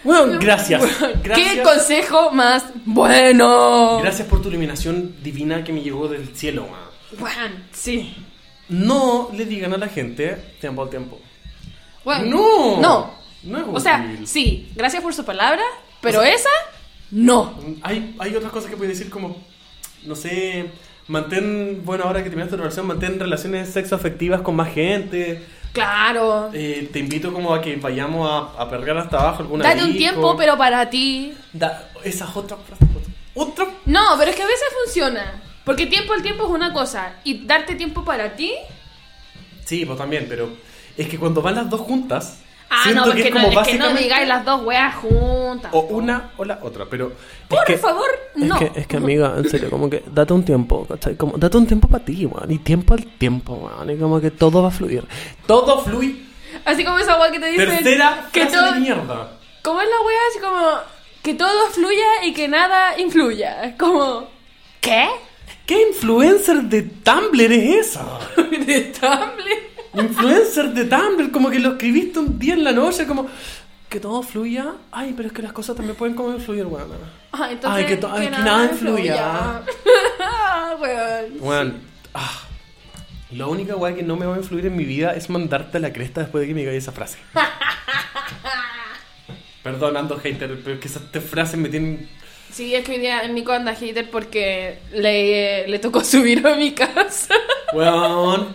[0.05, 0.83] Weón, gracias.
[0.83, 1.67] ¿Qué Gracias.
[1.69, 3.99] consejo más bueno?
[4.01, 6.67] Gracias por tu iluminación divina que me llegó del cielo.
[7.19, 8.15] Bueno, sí.
[8.69, 11.19] No le digan a la gente tiempo al tiempo.
[12.05, 12.81] Bueno, No.
[12.81, 13.19] No.
[13.45, 15.63] No es O sea, sí, gracias por su palabra,
[16.01, 16.49] pero O sea- esa,
[17.13, 17.55] no.
[17.83, 19.37] Hay, hay otras cosas que puedes decir como,
[20.05, 20.67] no sé,
[21.07, 25.43] mantén, bueno, ahora que terminaste tu relación, mantén relaciones sexoafectivas con más gente.
[25.73, 26.51] Claro.
[26.53, 29.93] Eh, te invito como a que vayamos a, a pergar hasta abajo alguna Date un
[29.93, 29.99] disco.
[29.99, 31.35] tiempo, pero para ti.
[31.53, 32.85] Da, esa es otra frase.
[33.35, 33.67] Otra.
[33.87, 35.41] No, pero es que a veces funciona.
[35.65, 37.15] Porque tiempo al tiempo es una cosa.
[37.25, 38.53] Y darte tiempo para ti.
[39.65, 40.49] Sí, pues también, pero
[40.97, 42.41] es que cuando van las dos juntas,
[42.71, 44.95] Ah, siento no, que porque es no, como es que no digáis las dos weas
[44.97, 45.71] juntas.
[45.73, 47.13] o una o la otra, pero
[47.49, 48.07] Por es que, favor,
[48.37, 48.59] Es no.
[48.59, 51.17] que, es que amiga, en serio, como que date un tiempo, ¿cachai?
[51.17, 52.51] Como, date un tiempo para ti, weón.
[52.51, 53.91] Y tiempo al tiempo, weón.
[53.91, 55.05] Y como que todo va a fluir.
[55.47, 56.17] todo fluye.
[56.65, 57.67] Así como esa wea que te dice.
[57.67, 58.73] Tercera que frase todo.
[58.73, 59.33] de mierda.
[59.63, 60.19] ¿Cómo es la wea?
[60.31, 60.99] Así como.
[61.23, 63.65] Que todo fluya y que nada influya.
[63.65, 64.29] Es como.
[64.81, 65.09] ¿Qué?
[65.67, 68.19] ¿Qué influencer de Tumblr es esa?
[68.37, 69.68] De Tumblr.
[69.95, 73.27] Influencer de Tumblr, como que lo escribiste un día en la noche, como
[73.89, 74.75] que todo fluya.
[74.93, 76.91] Ay, pero es que las cosas también pueden como influir, weón.
[77.33, 77.83] Ah, entonces.
[77.85, 79.63] Ay, que to- ay, que nada influya.
[80.81, 81.33] Weón.
[81.41, 81.81] Weón,
[82.15, 82.43] ah,
[83.33, 85.81] la única weá que no me va a influir en mi vida es mandarte a
[85.81, 87.19] la cresta después de que me digáis esa frase.
[89.63, 92.09] Perdón, ando hater, pero es que esas tres frases me tienen.
[92.53, 96.73] Sí, es que hoy día Nico anda hater porque le, le tocó subir a mi
[96.73, 97.35] casa.
[97.75, 98.55] Weón.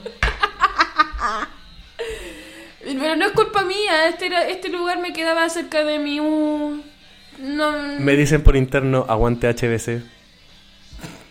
[2.83, 6.19] Pero no es culpa mía, este, era- este lugar me quedaba cerca de mi...
[6.19, 6.81] uh,
[7.39, 10.03] no, Me dicen por interno, aguante HBC.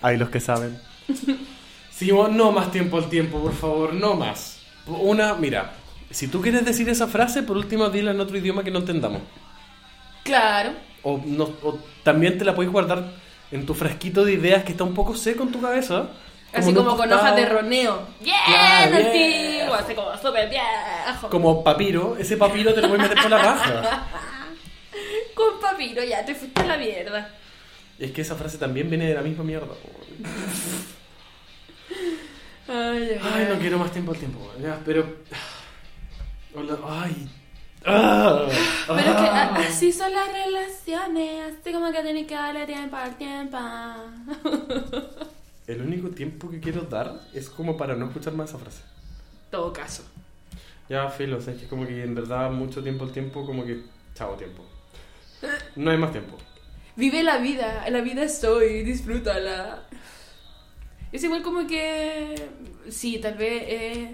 [0.00, 0.78] Hay los que saben.
[1.94, 4.58] Sí, vos, no más tiempo al tiempo, por favor, no más.
[4.86, 5.74] Una, mira,
[6.10, 9.20] si tú quieres decir esa frase, por último dila en otro idioma que no entendamos.
[10.24, 10.72] Claro.
[11.02, 13.12] O, no, o también te la puedes guardar
[13.50, 16.08] en tu frasquito de ideas que está un poco seco en tu cabeza.
[16.52, 18.06] Así como con hojas de roneo.
[18.20, 19.06] Bien Claro, bien.
[19.06, 21.28] antiguo, así como súper viejo.
[21.30, 24.06] Como papiro, ese papiro te lo puedes meter por la raja.
[25.34, 27.30] Con papiro, ya te fuiste a la mierda.
[27.98, 29.66] Es que esa frase también viene de la misma mierda.
[32.68, 34.52] Ay, ay, Ay, no quiero más tiempo al tiempo.
[34.60, 35.16] Ya, pero.
[36.54, 37.28] Hola, ay.
[37.84, 38.44] Ah,
[38.86, 39.50] Pero es que ah.
[39.56, 43.58] a- así son las relaciones, así como que tienes que darle tiempo al tiempo.
[45.66, 48.82] El único tiempo que quiero dar es como para no escuchar más esa frase.
[49.50, 50.02] Todo caso.
[50.88, 53.64] Ya, filo, o sea, es que como que en verdad mucho tiempo al tiempo, como
[53.64, 53.82] que.
[54.14, 54.64] Chao, tiempo.
[55.76, 56.36] No hay más tiempo.
[56.96, 59.84] Vive la vida, la vida es hoy, disfrútala.
[61.10, 62.34] Es igual como que,
[62.90, 64.08] sí, tal vez es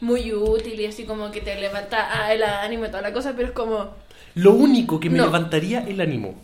[0.00, 3.48] muy útil y así como que te levanta el ánimo y toda la cosa, pero
[3.48, 3.94] es como,
[4.34, 5.26] Lo único que me No.
[5.26, 6.34] levantaría el ánimo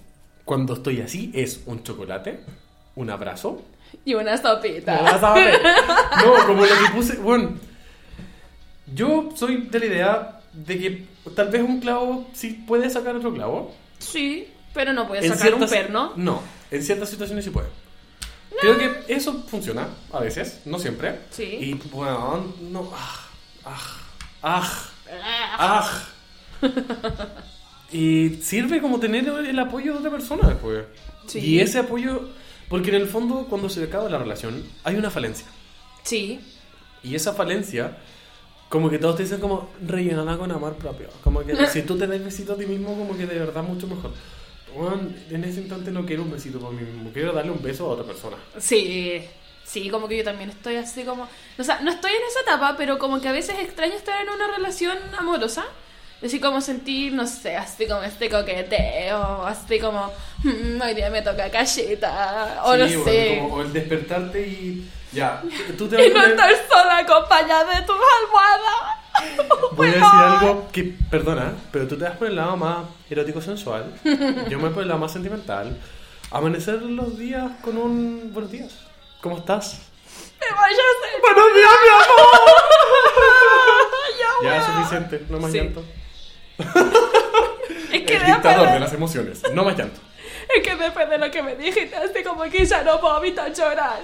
[0.45, 2.41] cuando estoy así es un chocolate
[2.95, 3.63] un abrazo.
[4.05, 5.01] Y una sopita.
[5.03, 5.35] No.
[6.39, 7.17] No, como lo que puse.
[7.17, 7.55] Bueno,
[8.95, 13.33] yo soy de la idea de que tal vez un clavo sí puede sacar otro
[13.35, 13.75] clavo.
[13.99, 16.13] Sí, pero no puedes En sacar un ciertas- perno.
[16.17, 17.69] No, en ciertas situaciones sí puede.
[18.61, 21.19] Creo que eso funciona a veces, no siempre.
[21.31, 21.43] Sí.
[21.45, 22.91] Y bueno, no.
[22.95, 23.27] Ah,
[24.43, 24.83] ah,
[25.59, 27.27] ah, ah.
[27.93, 30.85] Y sirve como tener el apoyo de otra persona después.
[31.27, 31.39] Sí.
[31.41, 32.29] Y ese apoyo,
[32.69, 35.47] porque en el fondo cuando se acaba la relación hay una falencia.
[36.03, 36.41] Sí.
[37.03, 37.97] Y esa falencia,
[38.69, 41.09] como que todos te dicen como rellenada con amor propio.
[41.23, 43.87] Como que si tú te das besito a ti mismo, como que de verdad mucho
[43.87, 44.13] mejor.
[44.75, 45.01] Bueno,
[45.31, 47.91] en ese instante no quiero un besito por mí mismo, quiero darle un beso a
[47.91, 48.37] otra persona.
[48.59, 49.23] Sí.
[49.65, 51.29] Sí, como que yo también estoy así como...
[51.59, 54.33] O sea, no estoy en esa etapa, pero como que a veces extraño estar en
[54.33, 55.65] una relación amorosa.
[56.25, 60.11] Así como sentir, no sé, así como este coqueteo, así como,
[60.43, 63.39] "Mm, hoy día me toca cacheta, o Sí, no bueno, sé.
[63.43, 65.43] como- o el despertarte y ya,
[65.77, 68.97] tú te Y no estar sola acompañada de tus almohadas.
[69.77, 72.79] Voy a decir algo que, perdona, pero tú te vas por el lado más
[73.11, 75.79] erótico sensual, yo me voy por el lado más sentimental.
[76.31, 78.73] Amanecer los días con un buenos días.
[79.21, 79.79] ¿Cómo estás?
[80.41, 81.21] Me a.
[81.23, 82.27] ¡Buenos días, mi amor!
[84.43, 85.59] Ya, Ya suficiente, no más Sí.
[85.59, 85.85] llanto.
[87.93, 90.01] Es que, El después dictador de, las emociones, no más llanto.
[90.55, 93.53] es que después de lo que me dijiste, así como que ya no puedo evitar
[93.53, 94.01] llorar.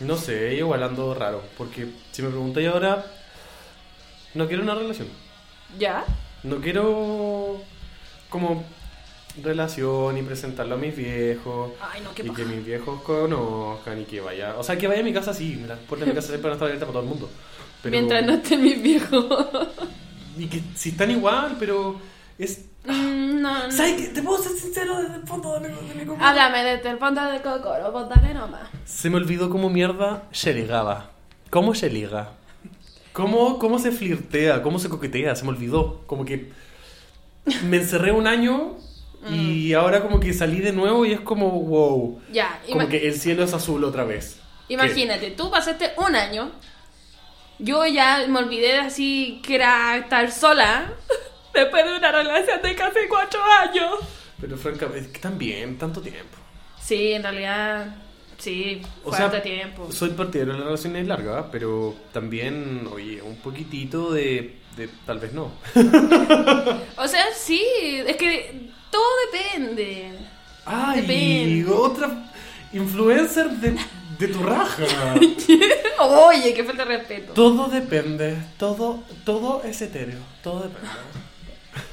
[0.00, 3.04] No sé, yo igual ando raro, porque si me preguntáis ahora,
[4.34, 5.08] no quiero una relación.
[5.78, 6.04] ¿Ya?
[6.42, 7.60] No quiero
[8.28, 8.64] como
[9.42, 11.72] relación y presentarlo a mis viejos.
[11.80, 12.36] Ay, no, qué y paja.
[12.36, 14.56] que mis viejos conozcan y que vaya.
[14.58, 16.52] O sea, que vaya a mi casa sí, las puertas de mi casa siempre van
[16.52, 17.30] a estar abiertas para todo el mundo.
[17.82, 19.26] Pero, Mientras no estén mis viejos.
[20.36, 21.98] Y que si están igual, pero
[22.38, 22.66] es.
[22.84, 23.72] Mm, no, no.
[23.72, 24.08] ¿Sabes qué?
[24.08, 26.14] Te puedo ser sincero desde el fondo de mi, de mi.
[26.20, 28.68] Háblame desde el fondo del cocoro, dale nomás.
[28.84, 31.10] Se me olvidó cómo mierda se ligaba.
[31.50, 32.32] ¿Cómo se liga?
[33.12, 34.62] ¿Cómo, ¿Cómo se flirtea?
[34.62, 35.34] ¿Cómo se coquetea?
[35.36, 36.02] Se me olvidó.
[36.06, 36.52] Como que
[37.64, 38.76] me encerré un año
[39.30, 42.20] y ahora como que salí de nuevo y es como wow.
[42.30, 44.38] Ya, Como que el cielo es azul otra vez.
[44.68, 46.50] imagínate, tú pasaste un año.
[47.58, 50.92] Yo ya me olvidé de así que era estar sola.
[51.54, 53.98] Después de una relación de casi cuatro años.
[54.40, 56.36] Pero francamente, también, tanto tiempo.
[56.82, 57.96] Sí, en realidad,
[58.36, 59.90] sí, O sea, harto tiempo.
[59.90, 65.32] Soy partidario de las relaciones largas, pero también, oye, un poquitito de, de tal vez
[65.32, 65.52] no.
[66.98, 67.62] O sea, sí,
[68.06, 69.02] es que todo
[69.32, 70.12] depende.
[70.66, 71.70] Ay, Depende.
[71.72, 72.10] otra
[72.72, 73.76] influencer de,
[74.18, 74.84] de tu raja.
[75.98, 77.32] Oye, qué falta de respeto.
[77.32, 80.88] Todo depende, todo, todo es etéreo, todo depende.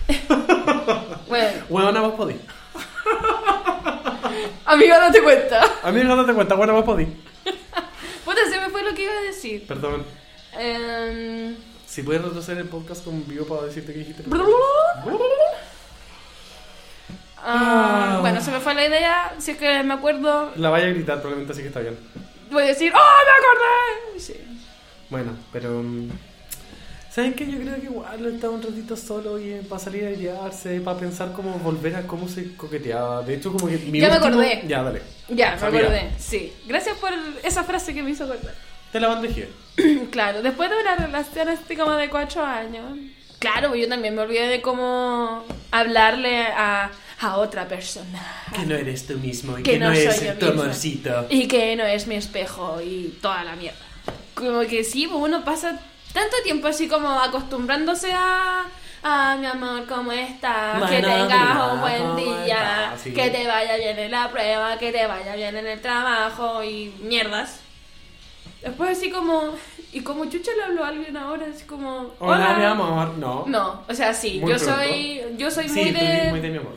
[1.28, 2.36] Bueno, Bueno, nada más podí.
[4.66, 5.62] amigo, date cuenta.
[5.84, 7.06] Amiga, date cuenta, bueno, más podí.
[8.26, 9.66] Puta, se me fue lo que iba a decir.
[9.68, 10.06] Perdón,
[10.56, 11.56] Em,
[11.88, 14.24] si puedes retroceder el podcast con vivo para decirte que dijiste.
[17.46, 19.34] Ah, bueno, se me fue la idea.
[19.40, 21.98] Si es que me acuerdo, La vaya a gritar, probablemente así que está bien.
[22.52, 23.32] voy a decir, ¡Oh, me
[24.12, 24.20] acordé!
[24.20, 24.36] Sí.
[25.10, 25.82] Bueno, pero.
[25.84, 26.10] mm,
[27.12, 27.46] ¿Saben qué?
[27.46, 31.32] Yo creo que igual estaba un ratito solo y para salir a airearse, para pensar
[31.32, 33.22] cómo volver a cómo se coqueteaba.
[33.22, 34.64] De hecho, como que mi Ya me último- acordé.
[34.68, 35.02] Ya, dale.
[35.30, 36.10] Ya, me acordé.
[36.18, 36.52] Sí.
[36.66, 37.12] Gracias por
[37.44, 38.56] esa frase que me hizo acordar.
[38.92, 39.50] Te la bandejé.
[40.12, 42.98] Claro, después de una relación así como de cuatro años.
[43.38, 46.90] Claro, yo también me olvidé de cómo hablarle a,
[47.24, 48.22] a otra persona.
[48.54, 51.26] Que no eres tú mismo y Que que, no no, soy es yo el.
[51.30, 53.78] Y que no es mi espejo y toda la mierda.
[54.34, 55.80] Como que sí, pues uno pasa
[56.14, 58.66] tanto tiempo así como acostumbrándose a...
[59.06, 60.76] Ah, mi amor, ¿cómo estás?
[60.90, 62.94] que Buenos tengas un buen ¿cómo día?
[63.04, 63.12] Sí.
[63.14, 66.94] que te vaya bien en la prueba, que te vaya bien en el trabajo y
[67.02, 67.60] mierdas.
[68.62, 69.56] Después así como...
[69.92, 71.46] ¿Y como chucha le habló a alguien ahora?
[71.54, 72.14] Así como...
[72.20, 73.10] Hola, mi amor.
[73.18, 73.44] No.
[73.46, 74.76] No, o sea, sí, Muy yo pronto.
[74.82, 76.28] soy, yo soy Sí, muy de...
[76.30, 76.74] muy de mi amor.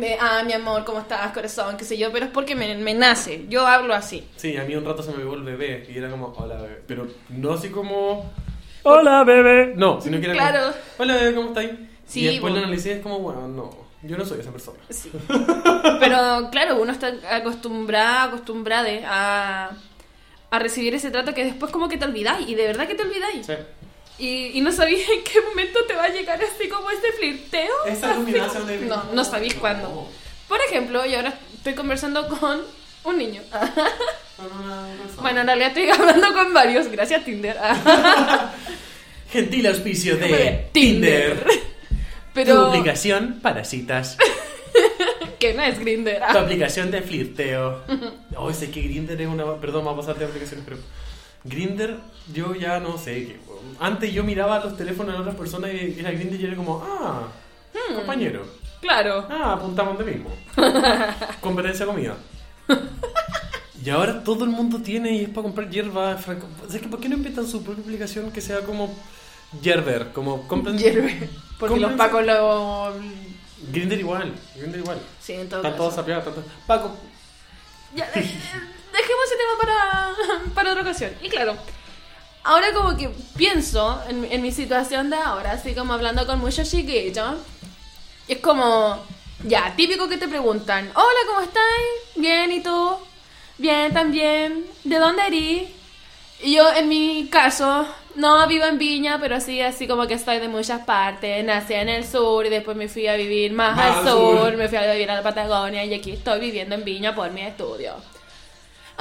[0.00, 1.76] De, ah, mi amor, ¿cómo estás, corazón?
[1.76, 4.26] qué sé yo, pero es porque me, me nace, yo hablo así.
[4.36, 6.82] Sí, a mí un rato se me pegó el bebé y era como, hola bebé.
[6.86, 8.32] Pero no así como,
[8.82, 9.74] hola bebé.
[9.76, 10.60] No, sino que era Claro.
[10.72, 11.70] como, hola bebé, ¿cómo estáis?
[12.06, 13.70] Sí, y después bo- lo analicé y es como, bueno, no,
[14.02, 14.78] yo no soy esa persona.
[14.88, 15.10] Sí.
[16.00, 19.70] Pero claro, uno está acostumbrado, acostumbrada a,
[20.50, 23.02] a recibir ese trato que después como que te olvidáis, y de verdad que te
[23.02, 23.46] olvidáis.
[23.46, 23.52] Sí.
[24.20, 27.72] Y, y no sabéis en qué momento te va a llegar así como ese flirteo.
[27.86, 28.78] Esa de...
[28.80, 30.08] No, no sabéis cuándo.
[30.46, 32.60] Por ejemplo, y ahora estoy conversando con
[33.04, 33.40] un niño.
[35.20, 37.56] Bueno, en realidad estoy hablando con varios, gracias Tinder.
[39.32, 41.44] Gentil auspicio de Tinder.
[41.44, 41.54] Tu
[42.34, 44.16] Pero aplicación para citas.
[45.38, 46.22] que no es Grinder.
[46.30, 47.82] Tu aplicación de flirteo.
[48.36, 49.56] Oh, sé que Grinder es una.
[49.56, 50.78] Perdón, vamos a pasar de aplicaciones, pero.
[51.44, 51.96] Grinder,
[52.32, 53.36] yo ya no sé.
[53.78, 57.28] Antes yo miraba los teléfonos de otras personas y era Grinder y era como, ah,
[57.94, 58.44] compañero.
[58.80, 59.26] Claro.
[59.30, 60.30] Ah, apuntamos de mismo.
[61.40, 62.16] Competencia comida.
[63.84, 66.16] Y ahora todo el mundo tiene y es para comprar hierba.
[66.16, 66.88] franco- ¿Sabes qué?
[66.88, 68.94] ¿Por qué no inventan su propia aplicación que sea como
[69.62, 70.12] Yerber?
[70.12, 70.78] Como compren.
[70.78, 71.28] Hierve.
[71.58, 72.92] Porque los pacos lo.
[73.72, 74.32] Grinder igual.
[74.56, 74.98] Grinder igual.
[75.20, 76.04] Sí, en todo Están todos caso.
[76.30, 76.94] todos- Paco.
[77.94, 78.08] Ya,
[79.40, 81.12] tema para, para otra ocasión.
[81.22, 81.56] Y claro,
[82.44, 86.70] ahora como que pienso en, en mi situación de ahora, así como hablando con muchos
[86.70, 87.34] chiquillos.
[88.28, 88.96] Es como,
[89.44, 91.62] ya, típico que te preguntan, hola, ¿cómo estás?
[92.16, 92.92] Bien, ¿y tú?
[93.58, 94.64] Bien, también.
[94.84, 95.68] ¿De dónde eres?
[96.42, 100.38] Y yo, en mi caso, no vivo en Viña, pero sí, así como que estoy
[100.38, 101.44] de muchas partes.
[101.44, 104.38] Nací en el sur y después me fui a vivir más, Más al al sur.
[104.38, 104.56] sur.
[104.56, 107.42] Me fui a vivir a la Patagonia y aquí estoy viviendo en Viña por mi
[107.42, 107.96] estudio.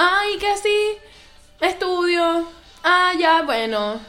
[0.01, 0.77] Ay, que así,
[1.61, 2.45] estudio.
[2.83, 3.99] Ah, ya, bueno.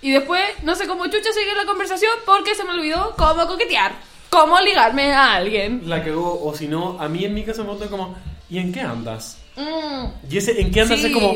[0.00, 3.92] Y después, no sé cómo chucha seguir la conversación porque se me olvidó cómo coquetear.
[4.30, 5.82] Cómo ligarme a alguien.
[5.88, 6.40] La cagó.
[6.42, 8.16] O si no, a mí en mi caso me preguntan como,
[8.48, 9.38] ¿y en qué andas?
[9.56, 10.04] Mm.
[10.30, 11.06] Y ese en qué andas Sí.
[11.06, 11.34] es como.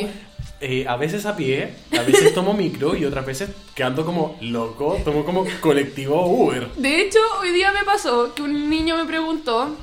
[0.61, 4.39] eh, a veces a pie, a veces tomo micro y otras veces que ando como
[4.41, 6.69] loco, tomo como colectivo Uber.
[6.77, 9.77] De hecho, hoy día me pasó que un niño me preguntó,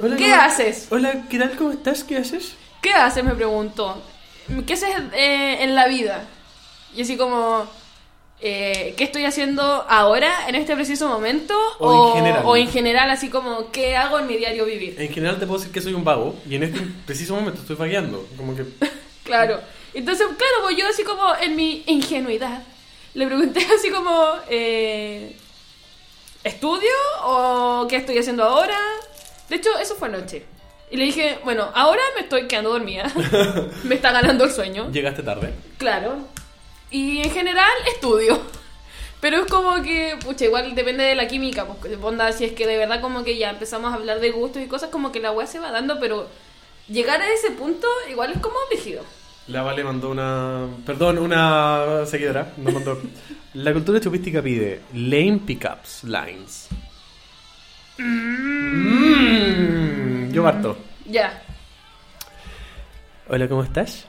[0.00, 0.88] Hola, ¿Qué ¿cómo- haces?
[0.90, 1.54] Hola, ¿qué tal?
[1.56, 2.02] ¿Cómo estás?
[2.02, 2.54] ¿Qué haces?
[2.80, 3.24] ¿Qué haces?
[3.24, 4.02] Me preguntó.
[4.66, 6.24] ¿Qué haces eh, en la vida?
[6.94, 7.66] Y así como,
[8.40, 11.54] eh, ¿qué estoy haciendo ahora, en este preciso momento?
[11.78, 12.42] O en general.
[12.46, 15.00] o en general, así como, ¿qué hago en mi diario vivir?
[15.00, 17.76] En general te puedo decir que soy un vago y en este preciso momento estoy
[17.76, 18.26] vagueando.
[18.36, 18.64] Como que.
[19.24, 19.60] Claro.
[19.92, 22.62] Entonces, claro, pues yo así como en mi ingenuidad
[23.14, 25.34] le pregunté así como, eh,
[26.44, 26.92] ¿estudio
[27.24, 28.78] o qué estoy haciendo ahora?
[29.48, 30.44] De hecho, eso fue anoche.
[30.90, 33.10] Y le dije, bueno, ahora me estoy quedando dormida.
[33.84, 34.90] me está ganando el sueño.
[34.92, 35.52] Llegaste tarde.
[35.78, 36.18] Claro.
[36.90, 38.40] Y en general estudio.
[39.20, 41.66] Pero es como que, pucha, igual depende de la química.
[41.66, 44.62] Pues, onda, si es que de verdad como que ya empezamos a hablar de gustos
[44.62, 46.28] y cosas, como que la weá se va dando, pero
[46.88, 49.02] llegar a ese punto igual es como rígido.
[49.48, 50.66] La Vale mandó una.
[50.84, 52.52] Perdón, una seguidora.
[52.56, 53.00] Nos mandó.
[53.54, 56.68] La cultura chupística pide lane pickups lines.
[57.98, 59.65] Mm,
[60.36, 60.76] yo parto.
[61.06, 61.42] Ya.
[63.28, 64.04] Hola, ¿cómo estás?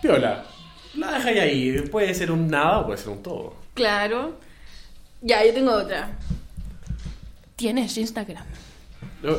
[0.00, 0.44] Piola.
[0.96, 1.80] La dejáis ahí.
[1.90, 3.54] Puede ser un nada o puede ser un todo.
[3.74, 4.38] Claro.
[5.20, 6.10] Ya, yo tengo otra.
[7.56, 8.44] Tienes Instagram.
[9.22, 9.36] No,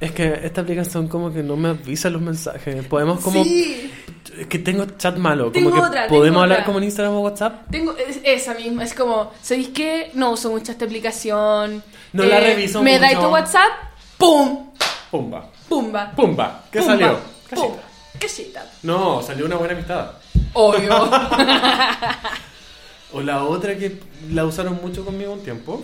[0.00, 2.84] Es que esta aplicación como que no me avisa los mensajes.
[2.86, 3.44] Podemos como...
[3.44, 3.90] Sí.
[4.38, 5.50] Es que tengo chat malo.
[5.50, 6.66] Tengo como que otra, podemos tengo hablar otra.
[6.66, 7.68] como en Instagram o WhatsApp.
[7.70, 10.10] Tengo es- esa misma, es como, ¿sabéis qué?
[10.14, 11.76] No uso mucho esta aplicación.
[11.76, 13.26] Eh, No la reviso Me dais mucho.
[13.28, 13.70] tu WhatsApp,
[14.16, 14.70] ¡pum!
[15.10, 15.50] Pumba.
[15.70, 16.12] ¡Pumba!
[16.14, 16.64] Pumba.
[16.70, 17.18] ¿Qué Pumba, salió?
[17.54, 17.72] ¡Pum!
[18.18, 18.70] Casita.
[18.82, 20.10] No, salió una buena amistad.
[20.52, 21.10] Obvio.
[23.12, 23.98] O la otra que
[24.30, 25.82] la usaron mucho conmigo un tiempo.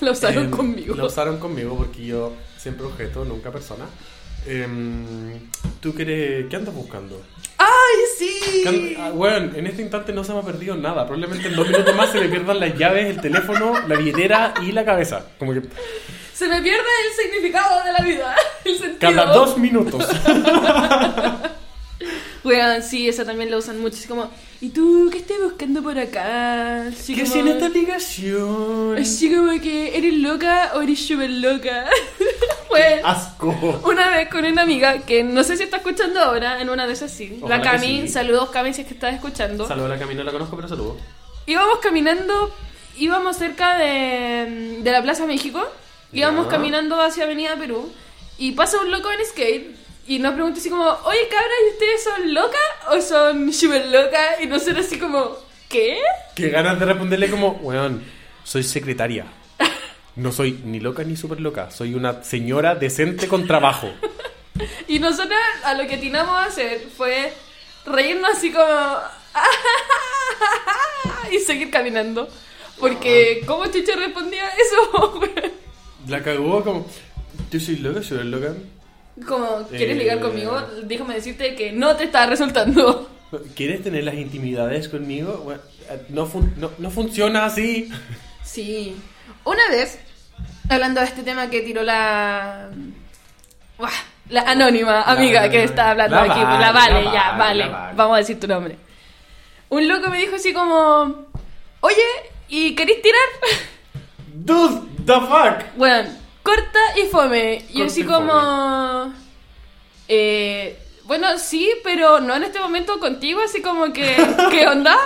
[0.00, 0.94] Lo usaron Em, conmigo.
[0.94, 3.84] La usaron conmigo porque yo siempre objeto, nunca persona.
[4.46, 5.38] Em,
[5.80, 7.20] ¿Tú qué, qué andas buscando?
[7.58, 7.66] ¡Ay,
[8.18, 8.64] ¿Qué sí!
[8.66, 11.06] and- ah, Bueno, en este instante no se me ha perdido nada.
[11.06, 14.72] Probablemente en dos minutos más se me pierdan las llaves, el teléfono, la billetera y
[14.72, 15.26] la cabeza.
[15.38, 15.60] Como que
[16.42, 18.34] Se me pierde el significado de la vida.
[18.64, 18.98] El sentido.
[18.98, 20.04] cada dos minutos.
[22.44, 23.94] Weón, sí, esa también la usan mucho.
[23.96, 24.28] Es como,
[24.60, 26.86] ¿y tú qué estás buscando por acá?
[26.88, 28.98] Así ¿Qué como- si en esta aplicación?
[28.98, 31.86] Así como que, ¿eres loca o eres súper loca?
[32.68, 33.50] Bueno, Asco.
[33.84, 36.94] una vez con una amiga que no sé si está escuchando ahora, en una de
[36.94, 37.38] esas sí.
[37.40, 38.08] Ojalá la Cami, sí.
[38.08, 39.68] saludos Cami si es que estás escuchando.
[39.68, 40.96] Saludos a la Camino, la conozco, pero saludo.
[41.46, 42.52] Íbamos caminando,
[42.98, 45.64] íbamos cerca de, de la Plaza México,
[46.12, 47.92] íbamos caminando hacia Avenida Perú
[48.38, 52.04] y pasa un loco en skate y nos pregunta así como, oye cabras, ¿y ustedes
[52.04, 52.60] son locas
[52.90, 54.40] o son super locas?
[54.40, 55.36] Y nosotros así como,
[55.68, 55.98] ¿qué?
[56.34, 58.02] Qué ganas de responderle como, weón,
[58.44, 59.26] soy secretaria.
[60.14, 61.70] No soy ni loca ni súper loca.
[61.70, 63.90] Soy una señora decente con trabajo.
[64.86, 67.32] Y nosotros a lo que atinamos a hacer fue
[67.86, 68.66] reírnos así como...
[71.30, 72.28] y seguir caminando.
[72.78, 75.20] Porque, ¿cómo Chucha respondía eso?
[76.08, 76.86] La cagó como,
[77.50, 78.54] ¿tú soy loca, súper loca?
[79.26, 80.00] como, ¿quieres Eh.
[80.00, 80.60] ligar conmigo?
[80.84, 83.08] Déjame decirte que no te está resultando.
[83.54, 85.38] ¿Quieres tener las intimidades conmigo?
[85.44, 87.88] Bueno, eh, no, fun- no, no funciona así.
[88.42, 88.96] Sí.
[89.44, 89.98] Una vez,
[90.68, 92.70] hablando de este tema que tiró la...
[93.78, 93.90] Uah,
[94.30, 96.42] La anónima amiga que está hablando la aquí.
[96.42, 97.96] Vale, la vale, ya, Vale, Vale.
[97.96, 98.76] Vamos a decir tu nombre.
[99.68, 101.26] Un loco me dijo así como...
[101.80, 101.96] Oye,
[102.48, 103.20] ¿y querés tirar?
[104.34, 105.76] Dude, the fuck.
[105.76, 106.08] Bueno,
[106.42, 107.64] corta y fome.
[107.70, 109.12] Y así como...
[110.08, 114.16] Eh, bueno, sí, pero no en este momento contigo, así como que...
[114.50, 114.96] ¿Qué onda?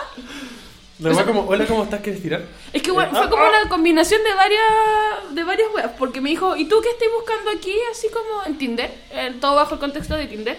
[0.98, 2.00] La weá como, hola, ¿cómo estás?
[2.00, 2.42] ¿Quieres tirar?
[2.72, 3.48] Es que bueno, Eh, fue ah, como ah.
[3.50, 4.62] una combinación de varias
[5.30, 7.74] de varias weas, porque me dijo, ¿y tú qué estás buscando aquí?
[7.90, 10.56] Así como en Tinder, eh, todo bajo el contexto de Tinder.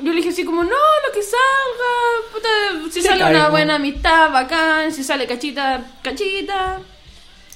[0.00, 2.48] Yo le dije así como, no, lo que salga, puta,
[2.90, 6.80] si sale una buena amistad, bacán, si sale cachita, cachita.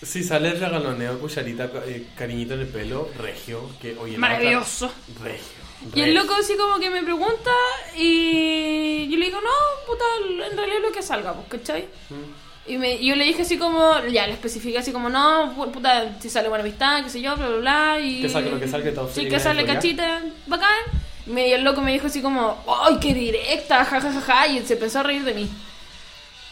[0.02, 4.86] Si sale el regaloneo, cucharita, eh, cariñito en el pelo, regio, que Maravilloso.
[4.86, 5.56] otra- regio.
[5.94, 7.50] Y el loco así como que me pregunta
[7.96, 9.50] y yo le digo, no,
[9.86, 10.04] puta,
[10.50, 11.86] en realidad lo que salga, pues, ¿cachai?
[12.10, 12.70] Mm.
[12.72, 16.16] Y me, yo le dije así como, ya, le especifiqué así como, no, pu- puta,
[16.20, 18.00] si sale buena amistad, qué sé yo, bla, bla, bla.
[18.00, 18.22] Y...
[18.22, 19.74] Que salga lo que salga, todo Sí, que sale ya.
[19.74, 20.68] cachita, bacán.
[21.26, 23.84] Y me- y el loco me dijo así como, ¡ay, qué directa!
[23.84, 25.48] Ja, ja, ja, ja, y se empezó a reír de mí.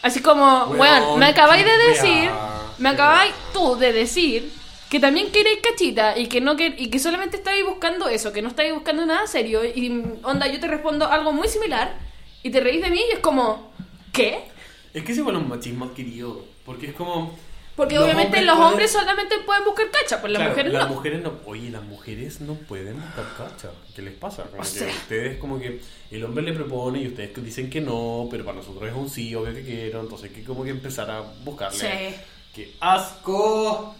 [0.01, 2.29] Así como, Weón, me acabáis de decir.
[2.77, 4.51] Me acabáis tú de decir
[4.89, 8.41] que también queréis cachita y que no que, y que solamente estáis buscando eso, que
[8.41, 9.63] no estáis buscando nada serio.
[9.65, 11.97] Y onda, yo te respondo algo muy similar
[12.43, 13.71] y te reís de mí y es como,
[14.13, 14.45] ¿qué?
[14.93, 16.45] Es que es igual un machismo adquirido.
[16.65, 17.37] Porque es como.
[17.75, 20.73] Porque los obviamente hombres los pueden- hombres solamente pueden buscar cacha, pues las Claro, mujeres
[20.73, 20.95] las no.
[20.95, 21.33] mujeres no.
[21.45, 23.69] Oye, las mujeres no pueden buscar cacha.
[23.95, 24.43] ¿Qué les pasa?
[24.43, 24.87] Como O que sea.
[24.87, 28.89] ustedes, como que el hombre le propone y ustedes dicen que no, pero para nosotros
[28.89, 29.99] es un sí, obvio que quiero.
[30.01, 31.77] Entonces hay que como que empezar a buscarle.
[31.77, 32.15] Sí.
[32.55, 33.95] ¡Qué asco!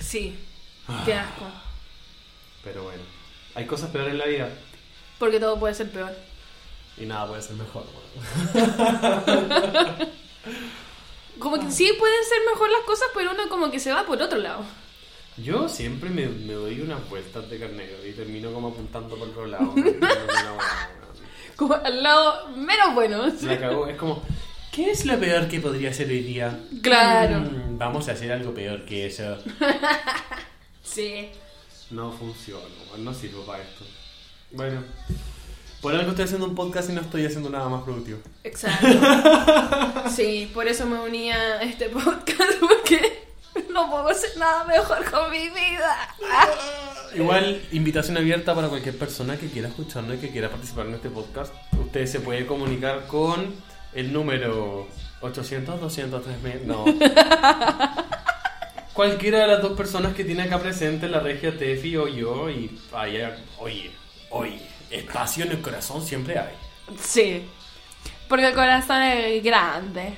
[0.00, 0.36] Sí,
[0.88, 1.02] Ah.
[1.06, 1.44] qué asco.
[2.62, 3.02] Pero bueno,
[3.54, 4.48] hay cosas peores en la vida
[5.18, 6.12] Porque todo puede ser peor.
[6.98, 7.84] y nada puede ser mejor.
[8.52, 9.96] bueno.
[11.38, 14.20] Como que sí pueden ser mejor las cosas, pero uno como que se va por
[14.22, 14.62] otro lado.
[15.36, 19.46] Yo siempre me, me doy unas vueltas de carnero y termino como apuntando por otro
[19.46, 19.74] lado.
[21.56, 23.26] Como al lado menos bueno.
[23.42, 23.86] La cagó.
[23.86, 24.22] Es como,
[24.74, 26.58] ¿qué es lo peor que podría ser hoy día?
[26.82, 27.40] Claro.
[27.40, 29.38] Mm, vamos a hacer algo peor que eso.
[30.82, 31.28] Sí.
[31.90, 32.62] No funciona,
[32.98, 33.84] no sirvo para esto.
[34.52, 34.84] Bueno,
[35.80, 38.18] por algo estoy haciendo un podcast y no estoy haciendo nada más productivo.
[38.44, 38.86] Exacto.
[40.14, 43.24] Sí, por eso me uní a este podcast, porque
[43.70, 46.14] no puedo hacer nada mejor con mi vida.
[47.14, 51.10] Igual, invitación abierta para cualquier persona que quiera escucharnos y que quiera participar en este
[51.10, 51.52] podcast.
[51.80, 53.54] Usted se puede comunicar con
[53.94, 54.86] el número
[55.20, 56.66] 800, 200, 3000.
[56.66, 56.84] No.
[58.92, 62.78] Cualquiera de las dos personas que tiene acá presente, la regia Tefi o yo, y
[62.92, 63.90] vaya, oye,
[64.30, 66.54] oye, espacio en el corazón siempre hay.
[67.00, 67.44] Sí.
[68.28, 70.14] Porque el corazón es grande.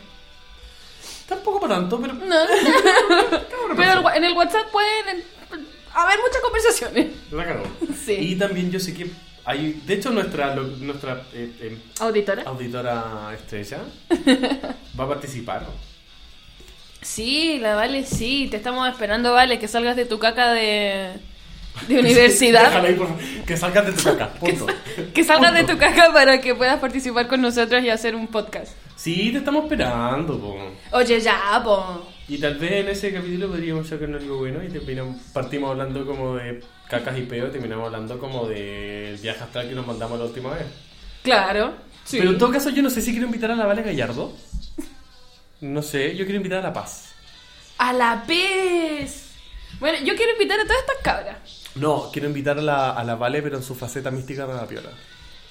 [1.26, 2.14] Tampoco para tanto, pero.
[2.14, 2.36] No.
[3.76, 5.24] Pero en el WhatsApp pueden
[5.92, 7.08] haber muchas conversaciones.
[7.32, 7.64] La cagó.
[8.04, 8.12] Sí.
[8.12, 9.10] Y también yo sé que
[9.46, 9.80] hay.
[9.86, 12.42] De hecho, nuestra, lo- nuestra eh, eh, Auditora.
[12.44, 13.78] auditora estrella
[15.00, 15.66] va a participar.
[17.02, 18.48] Sí, la Vale, sí.
[18.50, 21.12] Te estamos esperando, Vale, que salgas de tu caca de,
[21.88, 22.74] de universidad.
[22.84, 23.08] Ahí, por.
[23.46, 24.32] Que salgas de tu caca.
[24.40, 24.66] Punto.
[25.14, 28.72] Que salgas de tu caca para que puedas participar con nosotros y hacer un podcast.
[28.96, 30.56] Sí, te estamos esperando, po.
[30.92, 32.06] Oye, ya, po.
[32.28, 36.34] Y tal vez en ese capítulo podríamos sacar algo bueno y terminamos, partimos hablando como
[36.34, 40.50] de cacas y peo terminamos hablando como del viaje astral que nos mandamos la última
[40.50, 40.66] vez.
[41.22, 41.74] Claro.
[42.04, 42.18] Sí.
[42.18, 44.32] Pero en todo caso yo no sé si quiero invitar a la Vale Gallardo.
[45.60, 47.14] No sé, yo quiero invitar a La Paz.
[47.78, 49.30] A la vez.
[49.80, 51.64] Bueno, yo quiero invitar a todas estas cabras.
[51.74, 54.66] No, quiero invitar a la, a la Vale pero en su faceta mística de la
[54.66, 54.90] piola.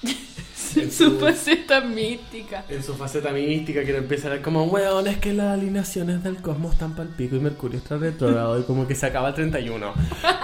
[0.76, 2.64] En Su su- faceta mística.
[2.68, 6.74] En su faceta mística quiero empezar a como, weón, es que las alineaciones del cosmos
[6.74, 9.94] están pal pico y Mercurio está retrógrado y como que se acaba el 31.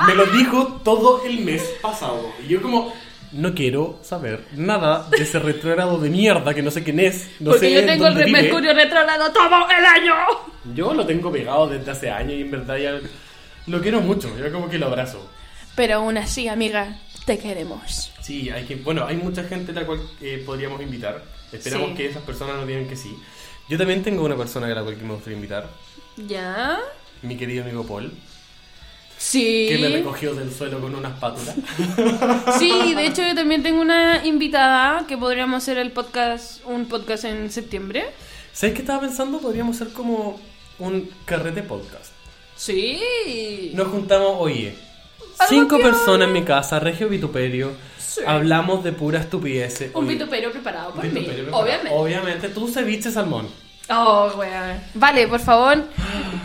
[0.06, 2.32] Me lo dijo todo el mes pasado.
[2.42, 2.94] Y yo como,
[3.32, 7.28] no quiero saber nada de ese retrógrado de mierda que no sé quién es.
[7.40, 8.30] No Porque sé yo tengo el vive.
[8.42, 10.14] Mercurio retrógrado todo el año.
[10.74, 12.98] Yo lo tengo pegado desde hace años y en verdad ya
[13.66, 14.30] lo quiero mucho.
[14.38, 15.28] Yo como que lo abrazo.
[15.76, 18.12] Pero aún así, amiga, te queremos.
[18.20, 21.23] Sí, hay que, bueno, hay mucha gente a la cual eh, podríamos invitar.
[21.53, 21.95] Esperamos Sí.
[21.97, 23.14] que esas personas nos digan que sí.
[23.68, 25.68] Yo también tengo una persona a la cual me gustaría invitar.
[26.16, 26.79] ¿Ya?
[27.23, 28.12] Mi querido amigo Paul,
[29.18, 29.66] Sí.
[29.68, 31.55] que me recogió del suelo con una espátula.
[32.59, 37.25] Sí, de hecho yo también tengo una invitada que podríamos hacer el podcast, un podcast
[37.25, 38.07] en septiembre.
[38.53, 39.39] ¿Sabes qué estaba pensando?
[39.41, 40.41] Podríamos hacer como
[40.79, 42.12] un carrete podcast.
[42.57, 43.70] Sí.
[43.75, 44.75] Nos juntamos, oye,
[45.49, 47.72] cinco que- personas en mi casa, Regio Vituperio.
[47.99, 48.20] Sí.
[48.26, 49.90] Hablamos de pura estupidez.
[49.95, 51.57] Un vituperio preparado por mí, preparado.
[51.57, 51.90] obviamente.
[51.93, 53.49] Obviamente, tú ceviche salmón.
[53.91, 54.78] Oh, weón.
[54.95, 55.85] Vale, por favor,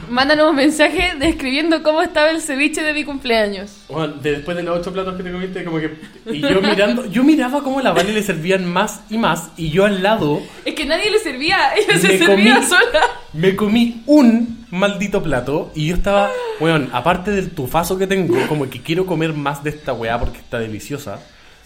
[0.09, 3.71] mándanos un mensaje describiendo cómo estaba el ceviche de mi cumpleaños.
[3.89, 5.97] Bueno, de- después de los ocho platos que te comiste, como que.
[6.25, 9.69] Y yo mirando, yo miraba cómo a la Vale le servían más y más, y
[9.69, 13.01] yo al lado Es que nadie le servía, ella se servía comí- sola.
[13.33, 16.29] me comí un maldito plato y yo estaba,
[16.59, 20.39] weón, aparte del tufazo que tengo, como que quiero comer más de esta weá porque
[20.39, 21.19] está deliciosa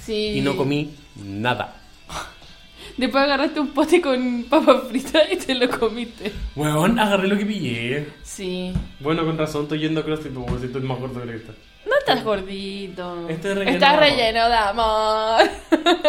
[0.06, 0.34] Sí.
[0.38, 1.76] y no comí nada.
[2.98, 6.32] Después agarraste un pote con papas fritas y te lo comiste.
[6.56, 8.08] Weón, agarré lo que pillé.
[8.24, 8.74] Sí.
[9.00, 11.38] Bueno, con razón, estoy yendo a CrossFit porque si estoy más gordo que la que
[11.40, 11.54] está.
[11.86, 13.28] No estás gordito.
[13.30, 14.10] Estoy relleno Estás de amor.
[14.10, 15.42] relleno de amor.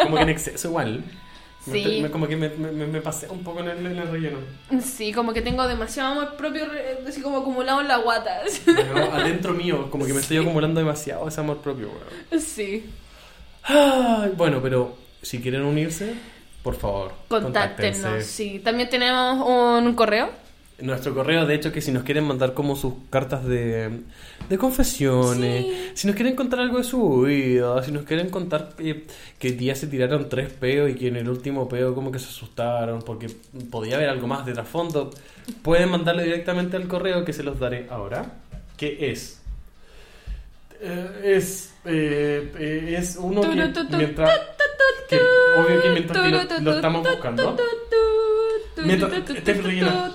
[0.03, 1.03] Como que en exceso igual.
[1.65, 2.01] Sí.
[2.03, 4.39] me- como que me, me- pasé un poco en el, en el relleno.
[4.83, 6.65] Sí, como que tengo demasiado amor propio,
[7.07, 8.41] así como acumulado en la guata.
[8.65, 12.43] Pero adentro mío, como que me estoy acumulando demasiado ese amor propio, weón.
[12.43, 12.85] Sí.
[13.63, 16.15] Ay, bueno, pero si quieren unirse,
[16.63, 18.01] por favor, Contáctenos.
[18.01, 18.23] contáctense.
[18.23, 18.61] Sí.
[18.63, 20.31] También tenemos un correo.
[20.81, 24.01] Nuestro correo, de hecho, que si nos quieren mandar como sus cartas de,
[24.49, 25.91] de confesiones, Sí.
[25.95, 29.07] si nos quieren contar algo de su vida, si nos quieren contar que,
[29.39, 32.27] que día se tiraron tres peos y que en el último peo como que se
[32.27, 33.29] asustaron porque
[33.71, 35.11] podía haber algo más de trasfondo,
[35.63, 38.33] pueden mandarlo directamente al correo que se los daré ahora,
[38.77, 39.41] que es...
[40.81, 44.41] eh, es, eh, eh, es uno que mientras...
[45.09, 45.17] que
[45.57, 47.57] obvio que mientras que lo, lo estamos buscando...
[48.85, 50.15] Mientras- este es relleno.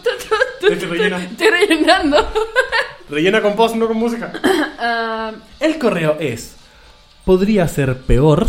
[0.69, 1.23] Este rellena.
[1.23, 2.27] Estoy rellenando.
[3.09, 4.33] Rellena con voz, no con música.
[4.79, 6.55] Ah, El correo es
[7.23, 8.47] podría ser peor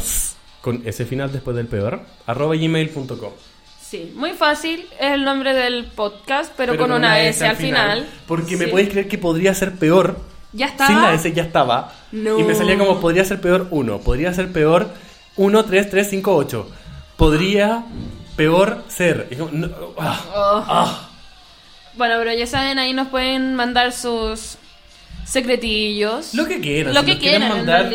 [0.62, 3.32] con ese final después del peor arroba gmail.com
[3.80, 4.86] sí, muy fácil.
[5.00, 8.06] Es el nombre del podcast, pero, con, una S al final.
[8.26, 8.70] porque me Sí.
[8.70, 10.18] podéis creer que podría ser peor
[10.53, 10.88] Ya estaba.
[10.88, 12.38] sin la S ya estaba No.
[12.38, 14.88] y me salía como podría ser peor 1 podría ser peor
[15.36, 16.70] 1 3 3 5 8
[17.16, 17.84] podría
[18.36, 19.68] peor ser Y como, no,
[19.99, 20.64] ah, Oh.
[20.66, 21.09] ah.
[21.96, 24.57] Bueno, pero ya saben, ahí nos pueden mandar sus
[25.28, 26.34] secretillos.
[26.34, 26.94] Lo que quieran.
[26.94, 27.90] Lo si que quieran, mandar.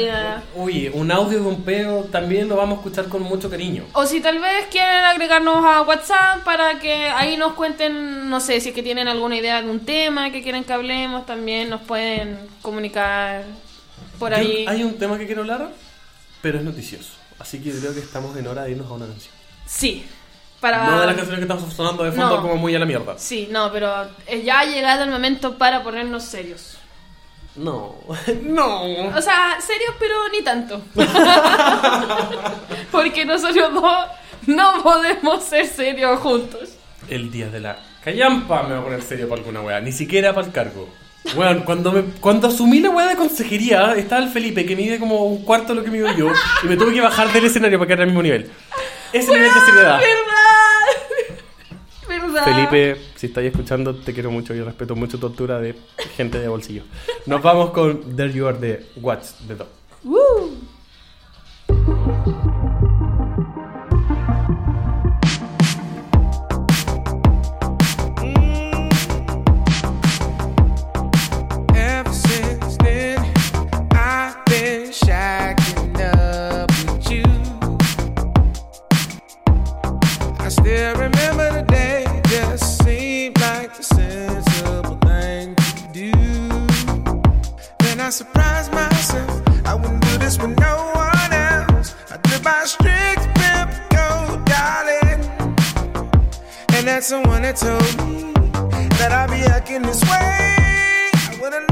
[0.56, 3.86] Oye, un audio de un peo también lo vamos a escuchar con mucho cariño.
[3.94, 8.60] O si tal vez quieren agregarnos a WhatsApp para que ahí nos cuenten, no sé,
[8.62, 11.82] si es que tienen alguna idea de un tema que quieren que hablemos, también nos
[11.82, 13.44] pueden comunicar
[14.20, 14.66] por Yo- ahí.
[14.68, 15.70] hay un tema que quiero hablar,
[16.42, 17.14] pero es noticioso.
[17.40, 19.34] Así que creo que estamos en hora de irnos a una canción.
[19.66, 20.06] Sí,
[20.60, 20.86] para...
[20.86, 22.42] No de las canciones que estamos sonando de fondo No.
[22.42, 23.16] como muy a la mierda.
[23.18, 23.92] Sí, no, pero
[24.46, 26.78] ya ha llegado el momento para ponernos serios.
[27.56, 27.96] No,
[28.44, 28.84] no.
[29.16, 30.82] O sea, serios, pero ni tanto.
[32.92, 34.06] Porque nosotros dos
[34.48, 36.78] no podemos ser serios juntos.
[37.10, 39.80] El día de la callampa me va a poner serio para alguna weá.
[39.80, 40.90] Ni siquiera para el cargo.
[41.36, 45.24] Bueno, cuando, me, cuando asumí la weá de consejería, estaba el Felipe que mide como
[45.26, 46.32] un cuarto de lo que mido yo
[46.64, 48.52] y me tuve que bajar del escenario para quedar al mismo nivel.
[49.14, 50.00] Ese nivel de seriedad.
[50.00, 50.73] ¿Verdad?
[52.44, 55.76] Felipe, si estáis escuchando, te quiero mucho y respeto mucho tu altura de
[56.16, 56.84] gente de bolsillo.
[57.26, 59.83] Nos vamos con There You Are de Watch the Dog.
[97.04, 100.10] Someone that told me that I'd be acting this way.
[100.12, 101.68] I would've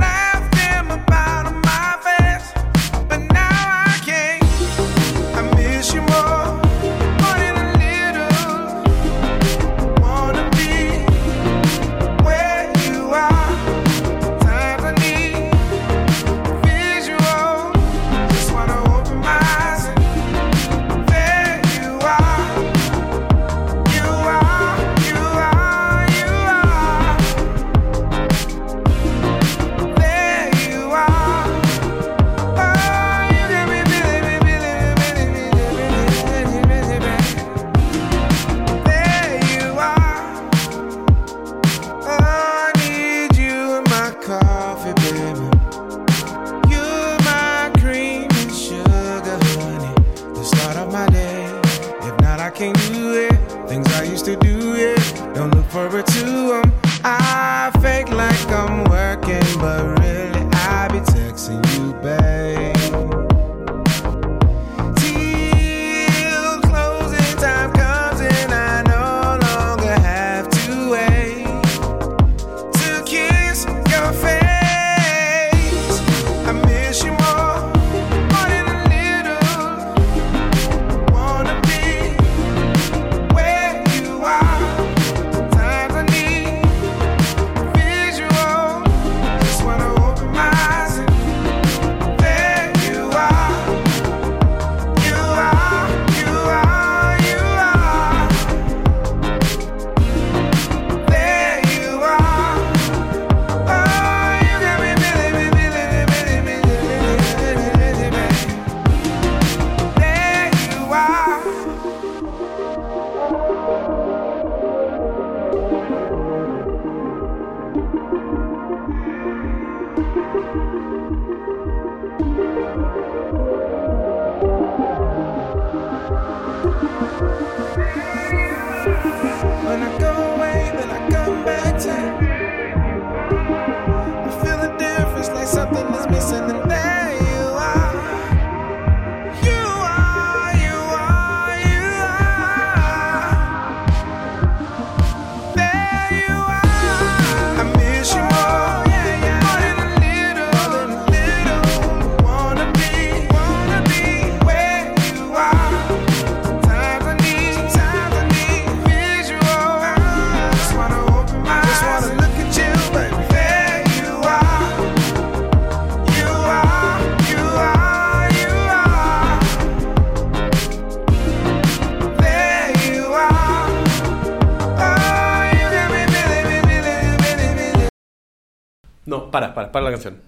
[179.31, 180.21] No, para, para, para la canción.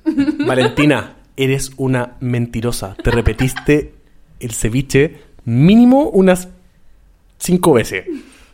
[0.47, 2.95] Valentina, eres una mentirosa.
[2.95, 3.93] Te repetiste
[4.39, 6.47] el ceviche mínimo unas
[7.38, 8.06] cinco veces.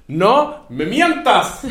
[0.08, 1.68] ¡No me mientas!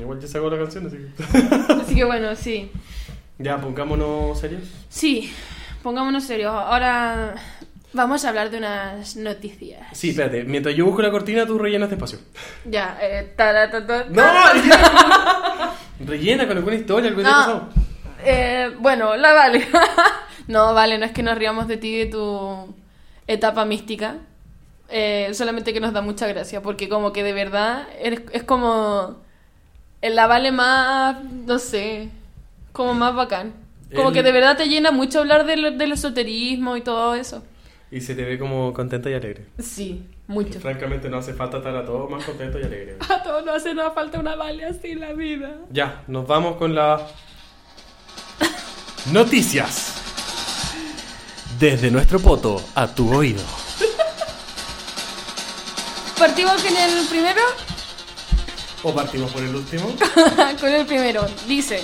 [0.00, 1.72] Igual ya sacó la canción, así que...
[1.74, 2.70] Así que bueno, sí.
[3.38, 4.62] ya, pongámonos serios.
[4.88, 5.30] Sí,
[5.82, 6.54] pongámonos serios.
[6.54, 7.34] Ahora
[7.92, 9.80] vamos a hablar de unas noticias.
[9.92, 10.44] Sí, espérate.
[10.44, 12.18] Mientras yo busco la cortina, tú rellenas despacio.
[12.64, 14.22] Ya, eh, tara, ta, ta, ¡No!
[16.06, 17.28] Rellena con alguna historia, algo No.
[17.28, 17.68] pasado.
[18.24, 19.66] Eh, bueno, la vale.
[20.48, 22.74] no, vale, no es que nos riamos de ti y de tu
[23.26, 24.16] etapa mística.
[24.90, 29.18] Eh, solamente que nos da mucha gracia, porque como que de verdad eres- es como
[30.00, 32.08] la vale más, no sé,
[32.72, 33.52] como más bacán.
[33.94, 37.44] Como El- que de verdad te llena mucho hablar del, del esoterismo y todo eso.
[37.90, 39.46] Y se te ve como contenta y alegre.
[39.58, 40.60] Sí, mucho.
[40.60, 42.96] Francamente, no hace falta estar a todos más contento y alegre.
[43.08, 45.56] A todos nos hace nos falta una vale así en la vida.
[45.70, 47.02] Ya, nos vamos con las
[49.12, 49.94] noticias.
[51.58, 53.42] Desde nuestro poto a tu oído.
[56.18, 57.40] Partimos con el primero.
[58.82, 59.94] ¿O partimos por el último?
[60.60, 61.26] con el primero.
[61.48, 61.82] Dice,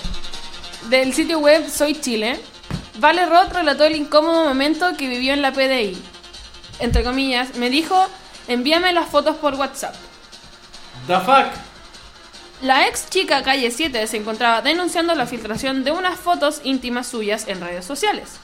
[0.88, 2.38] del sitio web Soy Chile,
[2.96, 6.00] Vale Roth relató el incómodo momento que vivió en la PDI.
[6.78, 8.06] Entre comillas, me dijo,
[8.46, 9.94] envíame las fotos por WhatsApp.
[11.06, 11.46] The fuck.
[12.62, 17.48] La ex chica calle 7 se encontraba denunciando la filtración de unas fotos íntimas suyas
[17.48, 18.36] en redes sociales.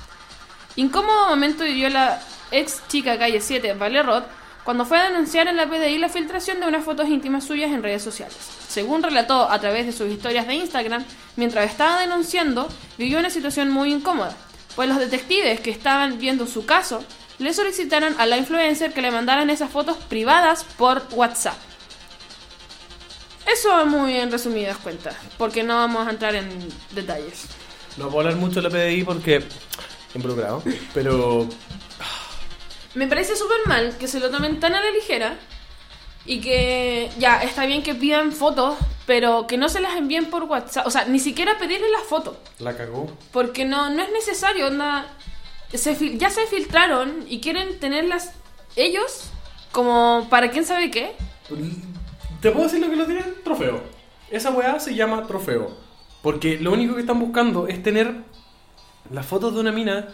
[0.76, 2.20] Incómodo momento vivió la
[2.51, 4.24] ex chica calle 7, Vale Roth,
[4.71, 7.83] cuando fue a denunciar en la PDI la filtración de unas fotos íntimas suyas en
[7.83, 8.37] redes sociales.
[8.68, 11.05] Según relató a través de sus historias de Instagram,
[11.35, 14.37] mientras estaba denunciando, vivió una situación muy incómoda,
[14.77, 17.03] pues los detectives que estaban viendo su caso
[17.41, 21.59] le solicitaron a la influencer que le mandaran esas fotos privadas por WhatsApp.
[23.53, 26.49] Eso muy en resumidas cuentas, porque no vamos a entrar en
[26.93, 27.47] detalles.
[27.97, 29.43] No puedo hablar mucho de la PDI porque
[30.14, 30.62] involucrado,
[30.95, 31.49] pero
[32.95, 35.38] Me parece súper mal que se lo tomen tan a la ligera
[36.26, 38.76] y que ya está bien que pidan fotos,
[39.07, 40.86] pero que no se las envíen por WhatsApp.
[40.86, 43.11] O sea, ni siquiera pedirle las fotos, la cagó.
[43.32, 44.66] porque no, no es necesario.
[44.66, 45.07] Onda,
[45.72, 48.32] se ya se filtraron y quieren tenerlas
[48.76, 49.30] ellos
[49.72, 51.14] como para quién sabe qué.
[52.41, 53.34] ¿Te puedo decir lo que lo tienen?
[53.45, 53.82] Trofeo.
[54.30, 55.76] Esa weá se llama trofeo.
[56.22, 58.14] Porque lo único que están buscando es tener
[59.11, 60.09] las fotos de una mina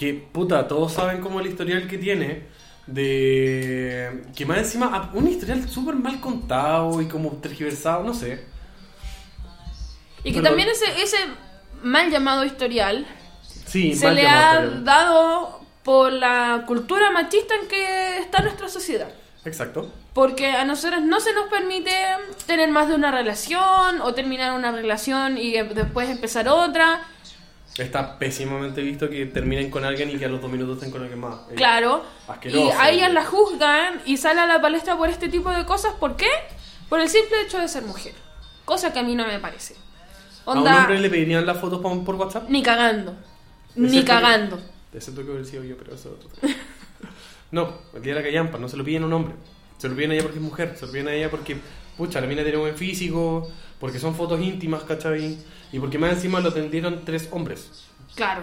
[0.00, 2.48] que, puta, todos saben como el historial que tiene.
[2.86, 4.22] De.
[4.34, 4.90] Que más encima.
[4.92, 8.44] ah, Un historial súper mal contado y como tergiversado, no sé.
[10.24, 11.16] Y que Pero- también ese, ese
[11.82, 13.06] mal llamado historial
[13.66, 14.84] Sí, se le ha historial.
[14.84, 19.10] dado por la cultura machista en que está nuestra sociedad.
[19.44, 19.90] Exacto.
[20.12, 21.92] Porque a nosotros no se nos permite
[22.46, 27.02] tener más de una relación o terminar una relación y eh, después empezar otra.
[27.78, 31.02] Está pésimamente visto que terminen con alguien y que a los dos minutos estén con
[31.02, 31.36] alguien más.
[31.54, 32.04] Claro.
[32.28, 32.66] Asqueroso.
[32.66, 35.94] Y a ellas la juzgan y sale a la palestra por este tipo de cosas.
[35.94, 36.28] ¿Por qué?
[36.88, 38.14] Por el simple hecho de ser mujer.
[38.64, 39.76] Cosa que a mí no me parece.
[40.46, 42.48] ¿A un Onda, hombre le pedirían las fotos por, WhatsApp?
[42.48, 43.14] ni cagando.
[43.76, 44.60] Ni cagando.
[44.92, 46.54] Excepto que hubiera sido yo, pero eso es otro tema.
[47.52, 49.34] No, el día de la callampa, no se lo piden a un hombre.
[49.78, 51.56] Se lo piden a ella porque es mujer, se lo piden a ella porque,
[51.96, 53.50] pucha, la mina tiene buen físico,
[53.80, 55.38] porque son fotos íntimas, ¿cachai?
[55.72, 57.70] Y porque más encima lo atendieron tres hombres.
[58.14, 58.42] Claro.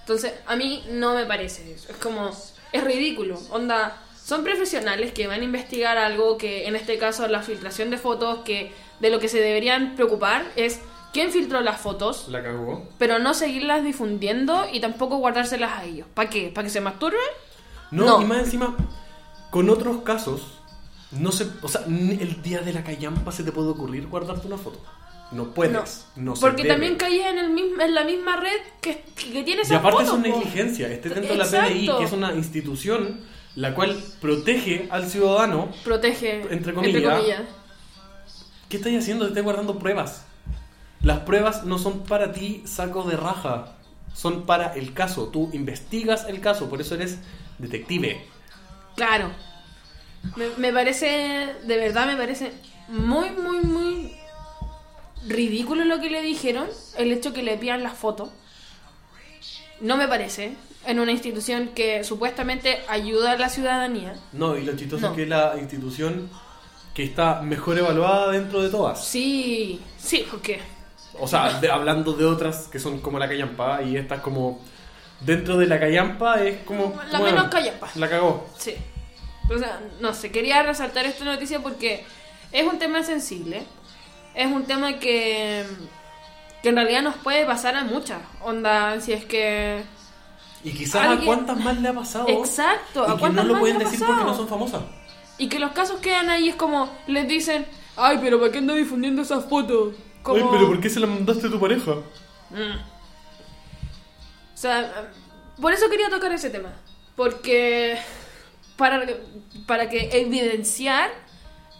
[0.00, 1.90] Entonces, a mí no me parece eso.
[1.90, 2.30] Es como,
[2.72, 3.38] es ridículo.
[3.50, 7.98] Onda, son profesionales que van a investigar algo que, en este caso, la filtración de
[7.98, 10.80] fotos, que de lo que se deberían preocupar es
[11.12, 12.86] quién filtró las fotos, La cagó.
[12.98, 16.06] pero no seguirlas difundiendo y tampoco guardárselas a ellos.
[16.14, 16.50] ¿Para qué?
[16.54, 17.20] ¿Para que se masturben?
[17.90, 18.22] No, No.
[18.22, 18.76] y más encima,
[19.50, 20.60] con otros casos,
[21.18, 24.58] no se, o sea, el día de la callampa se te puede ocurrir guardarte una
[24.58, 24.80] foto.
[25.32, 26.06] No puedes.
[26.16, 29.74] No, Porque también caías en, el mismo, en la misma red que, que tiene Y
[29.74, 30.18] aparte es po.
[30.18, 30.88] negligencia.
[30.88, 31.44] Esté dentro de la.
[31.44, 33.20] PDI, que es una institución
[33.56, 35.70] la cual protege al ciudadano.
[35.82, 36.42] Protege.
[36.50, 37.22] Entre comillas.
[38.68, 39.24] ¿Qué estás haciendo?
[39.24, 40.24] Te estás guardando pruebas.
[41.02, 43.76] Las pruebas no son para ti saco de raja.
[44.14, 45.28] Son para el caso.
[45.28, 46.68] Tú investigas el caso.
[46.68, 47.18] Por eso eres
[47.58, 48.24] detective.
[48.96, 49.30] Claro.
[50.36, 52.52] Me, me parece, de verdad me parece
[52.88, 54.16] muy, muy, muy
[55.28, 56.66] ridículo lo que le dijeron,
[56.98, 58.30] el hecho que le pidan las fotos.
[59.80, 60.54] No me parece,
[60.86, 64.14] en una institución que supuestamente ayuda a la ciudadanía.
[64.32, 65.08] No, y lo chistoso No.
[65.10, 66.30] es que es la institución
[66.94, 69.04] que está mejor evaluada dentro de todas.
[69.04, 70.60] Sí, sí, porque
[71.18, 74.60] O sea, de- hablando de otras que son como la callampa y esta es como...
[75.20, 77.00] Dentro de la callampa es como...
[77.10, 77.88] La bueno, menos callampa.
[77.94, 78.46] La cagó.
[78.58, 78.74] Sí.
[79.50, 82.04] O sea, no sé, quería resaltar esta noticia porque
[82.52, 83.64] es un tema sensible.
[84.34, 85.64] Es un tema que,
[86.62, 88.20] que en realidad nos puede pasar a muchas.
[88.42, 89.82] Onda, si es que...
[90.64, 92.26] Y quizás a Alguien- cuántas más le ha pasado.
[92.28, 94.30] Exacto, Y ¿a que cuántas no lo más pueden le ha decir porque pasado?
[94.32, 94.82] no son famosas.
[95.36, 97.66] Y que los casos quedan ahí, es como, les dicen,
[97.96, 99.94] ay, pero ¿para qué anda difundiendo esas fotos?
[100.22, 100.38] Como...
[100.38, 101.92] Ay, pero ¿por qué se la mandaste a tu pareja?
[102.50, 102.78] Mm.
[104.54, 105.10] O sea,
[105.60, 106.72] por eso quería tocar ese tema.
[107.16, 107.98] Porque
[108.76, 109.04] para,
[109.66, 111.10] para que evidenciar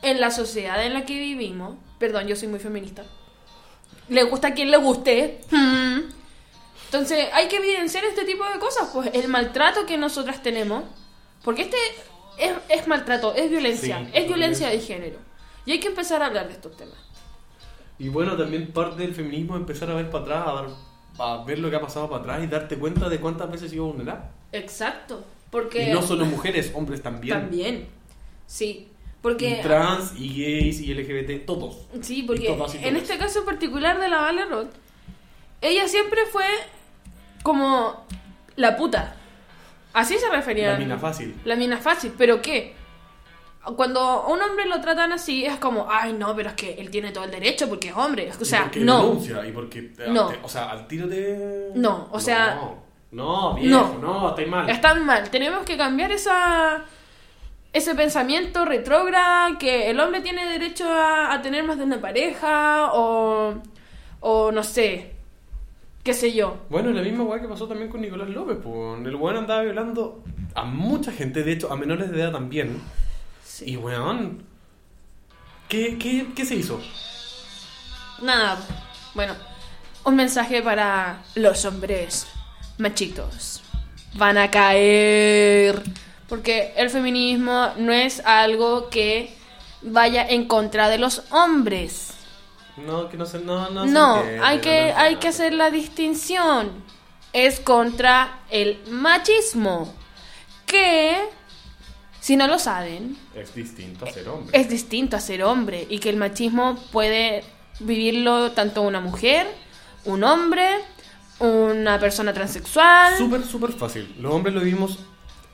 [0.02, 3.04] en la sociedad en la que vivimos, perdón, yo soy muy feminista,
[4.08, 5.40] le gusta a quien le guste.
[5.50, 6.00] Mm.
[6.86, 10.84] Entonces hay que evidenciar este tipo de cosas, pues el maltrato que nosotras tenemos,
[11.42, 11.76] porque este
[12.38, 15.18] es, es maltrato, es violencia, Sí, es violencia de género.
[15.66, 16.98] Y hay que empezar a hablar de estos temas.
[17.98, 21.44] Y bueno, también parte del feminismo es empezar a ver para atrás, a, dar- a
[21.44, 24.32] ver lo que ha pasado para atrás y darte cuenta de cuántas veces sido vulnerada.
[24.52, 25.24] Exacto.
[25.54, 27.32] Porque Y no solo mujeres, hombres también.
[27.38, 27.86] También.
[28.44, 28.88] Sí.
[29.22, 29.50] Porque.
[29.60, 31.86] Y trans, y gays, y LGBT, todos.
[32.02, 34.70] Sí, Y porque todas y en este caso en particular de la Vale Roth,
[35.60, 36.44] ella siempre fue
[37.44, 38.04] como
[38.56, 39.14] la puta.
[39.92, 40.72] Así se refería.
[40.72, 41.36] La mina fácil.
[41.44, 42.12] La mina fácil.
[42.18, 42.74] ¿Pero qué?
[43.76, 46.90] Cuando a un hombre lo tratan así, es como, ay, no, pero es que él
[46.90, 48.28] tiene todo el derecho porque es hombre.
[48.36, 49.02] O Y sea, porque no.
[49.04, 49.92] denuncia, y porque.
[50.08, 50.26] No.
[50.26, 51.70] te- o sea, al tiro de.
[51.76, 52.83] No, o sea- No,
[53.14, 54.68] no viejo, no, estáis mal.
[54.68, 55.30] Están mal.
[55.30, 56.84] Tenemos que cambiar esa
[57.72, 62.90] ese pensamiento retrógrado que el hombre tiene derecho a, a tener más de una pareja
[62.92, 63.54] o
[64.20, 65.14] o no sé,
[66.02, 66.56] qué sé yo.
[66.70, 69.06] Bueno, la misma weá que pasó también con Nicolás López, pues.
[69.06, 70.22] El weón andaba violando
[70.54, 72.80] a mucha gente, de hecho, a menores de edad también.
[73.44, 73.72] Sí.
[73.72, 74.42] Y weón.
[75.68, 76.80] ¿Qué, qué, qué se hizo?
[78.22, 78.58] Nada.
[79.14, 79.34] Bueno,
[80.04, 82.26] un mensaje para los hombres
[82.78, 83.62] machitos.
[84.14, 85.82] Van a caer.
[86.28, 89.34] Porque el feminismo no es algo que
[89.82, 92.10] vaya en contra de los hombres.
[92.76, 93.38] No, que no se.
[93.40, 93.84] No, no.
[93.84, 96.72] se No, entiende, hay no que, se hay que hacer la distinción.
[97.32, 99.92] Es contra el machismo.
[100.66, 101.16] Que,
[102.20, 104.58] si no lo saben, Es distinto a ser hombre.
[104.58, 105.86] es distinto a ser hombre.
[105.90, 107.44] Y que el machismo puede
[107.80, 109.46] vivirlo tanto una mujer,
[110.04, 110.66] un hombre,
[111.38, 113.16] una persona transexual.
[113.16, 114.14] Súper, súper fácil.
[114.18, 114.98] Los hombres lo vivimos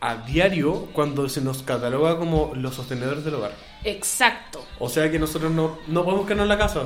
[0.00, 3.52] a diario cuando se nos cataloga como los sostenedores del hogar.
[3.84, 4.64] Exacto.
[4.78, 6.84] O sea que nosotros no, no podemos quedarnos en la casa.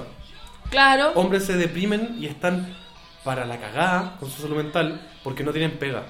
[0.70, 1.12] Claro.
[1.14, 2.76] Hombres se deprimen y están
[3.22, 6.04] para la cagada con su salud mental porque no tienen pega.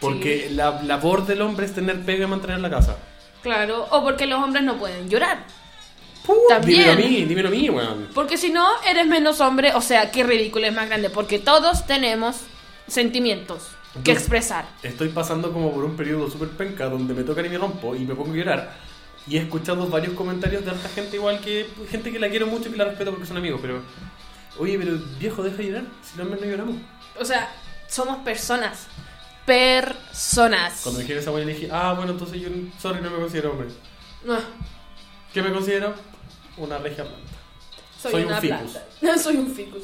[0.00, 2.96] Porque la labor del hombre es tener pega y mantener la casa.
[3.42, 3.86] Claro.
[3.90, 5.44] O porque los hombres no pueden llorar.
[6.28, 6.82] Puh, También.
[6.82, 8.08] Dímelo a mí, dímelo a mí, weón.
[8.12, 9.72] Porque si no, eres menos hombre.
[9.74, 11.08] O sea, qué ridículo es más grande.
[11.08, 12.36] Porque todos tenemos
[12.86, 13.68] sentimientos
[14.04, 14.66] que expresar.
[14.82, 18.00] Estoy pasando como por un periodo súper penca donde me tocan y me rompo y
[18.00, 18.76] me pongo a llorar.
[19.26, 22.68] Y he escuchado varios comentarios de harta gente igual que gente que la quiero mucho
[22.68, 23.80] y que la respeto porque son amigos, pero...
[24.58, 25.84] Oye, pero viejo, deja de llorar.
[26.02, 26.76] Si hombres no lloramos.
[27.18, 27.50] O sea,
[27.88, 28.86] somos personas.
[29.46, 30.80] Personas.
[30.82, 32.48] Cuando me dijeron esa weá le dije, ah, bueno, entonces yo,
[32.78, 33.68] sorry, no me considero hombre.
[34.28, 34.40] Ah,
[35.32, 35.94] ¿Qué me considero?
[36.58, 37.30] Una regia planta.
[38.00, 38.58] soy, Soy un una ficus.
[39.00, 39.18] planta.
[39.22, 39.82] soy un ficus.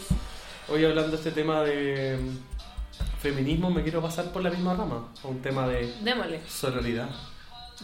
[0.69, 5.09] Hoy hablando de este tema de mm, feminismo, me quiero pasar por la misma rama.
[5.23, 7.09] A un tema de Démosle, sororidad.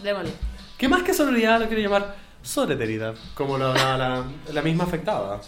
[0.03, 0.33] démosle.
[0.79, 3.15] ¿Qué más que sororidad lo quiero llamar solidaridad?
[3.35, 5.41] Como lo hablaba la, la misma afectada.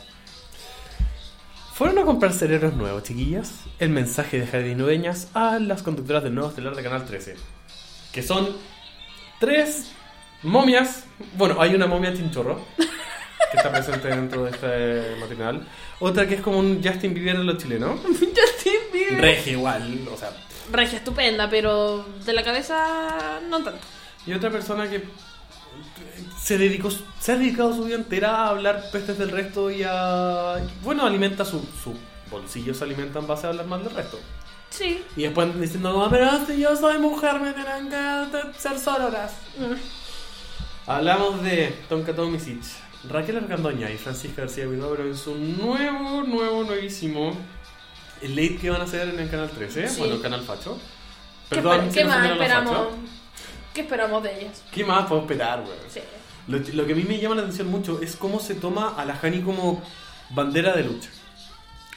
[1.74, 3.54] Fueron a comprar cerebros nuevos, chiquillas.
[3.78, 7.34] El mensaje de Jardín Dueñas a las conductoras del nuevo estelar de Canal 13.
[8.12, 8.50] Que son
[9.40, 9.90] tres
[10.42, 11.04] momias.
[11.34, 12.60] Bueno, hay una momia chinchorro.
[13.50, 15.66] Que está presente dentro de este material.
[16.00, 18.00] Otra que es como un Justin Bieber de los chilenos.
[18.04, 19.20] Justin Bieber.
[19.20, 20.30] Regia igual, o sea.
[20.70, 23.80] Regia estupenda, pero de la cabeza no tanto.
[24.26, 25.02] Y otra persona que
[26.40, 26.90] se dedicó,
[27.20, 30.56] se ha dedicado su vida entera a hablar pestes del resto y a.
[30.82, 31.94] Bueno, alimenta su, su
[32.30, 34.18] bolsillo, se alimenta en base a hablar mal del resto.
[34.70, 35.04] Sí.
[35.16, 39.34] Y después diciendo, no, pero si yo soy mujer, me tienen que ser sororas.
[40.86, 42.62] Hablamos de Tonka Tomisic,
[43.08, 47.36] Raquel Argandoña y Francisca García Huidobro en su nuevo, nuevo, nuevísimo
[48.22, 49.98] late que van a hacer en el canal 13, Sí.
[49.98, 50.78] bueno, el canal Facho.
[51.48, 52.86] ¿Qué, Perdón, esper- si qué no más esperamos?
[53.74, 54.62] ¿Qué esperamos de ellas?
[54.72, 55.76] ¿Qué más puedo esperar, weón?
[55.92, 56.00] Sí.
[56.46, 59.04] Lo, lo que a mí me llama la atención mucho es cómo se toma a
[59.04, 59.82] la Hani como
[60.30, 61.10] bandera de lucha.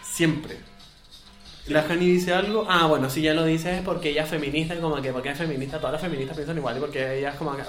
[0.04, 0.58] Siempre.
[1.68, 4.76] La Hani dice algo, ah, bueno, si ya lo dice es porque ella es feminista
[4.76, 7.36] y como que porque es feminista, todas las feministas piensan igual y porque ella es
[7.36, 7.64] como que...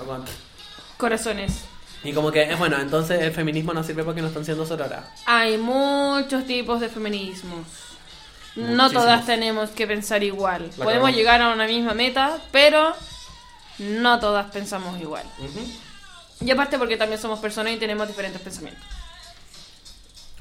[0.97, 1.65] Corazones.
[2.05, 5.05] Y como que, eh, bueno, entonces el feminismo no sirve porque no están siendo sororas.
[5.27, 7.67] Hay muchos tipos de feminismos.
[8.55, 10.71] No todas tenemos que pensar igual.
[10.79, 12.95] La Podemos llegar a una misma meta, pero
[13.79, 15.25] no todas pensamos igual.
[16.41, 18.83] Y aparte porque también somos personas y tenemos diferentes pensamientos.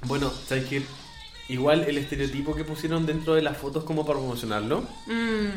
[0.04, 0.86] Bueno, ¿sabes qué?
[1.48, 5.50] Igual el estereotipo que pusieron dentro de las fotos como para promocionarlo, Mm,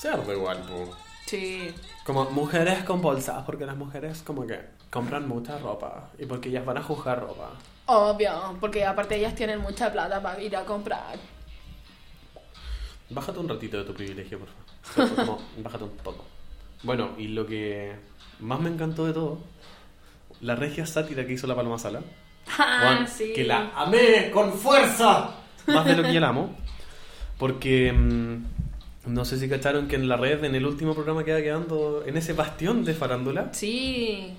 [0.00, 0.94] se arde igual, po.
[1.26, 1.72] sí.
[2.04, 4.60] Como mujeres con bolsas, porque las mujeres como que
[4.90, 7.50] compran mucha ropa y porque ellas van a juzgar ropa.
[7.86, 11.16] Obvio, porque aparte ellas tienen mucha plata para ir a comprar.
[13.10, 15.16] Bájate un ratito de tu privilegio, por favor.
[15.26, 16.24] Como, bájate un poco.
[16.82, 17.94] Bueno, y lo que
[18.40, 19.38] más me encantó de todo,
[20.40, 22.00] la regia sátira que hizo la Palma Sala.
[22.58, 23.32] Ah, Juan, sí.
[23.34, 25.30] Que la amé con fuerza.
[25.66, 26.56] Más de lo que ya la amo.
[27.38, 28.44] Porque mm,
[29.06, 32.02] no sé si cacharon que en la red, en el último programa que iba quedando,
[32.06, 34.32] en ese bastión de farándula, Sí.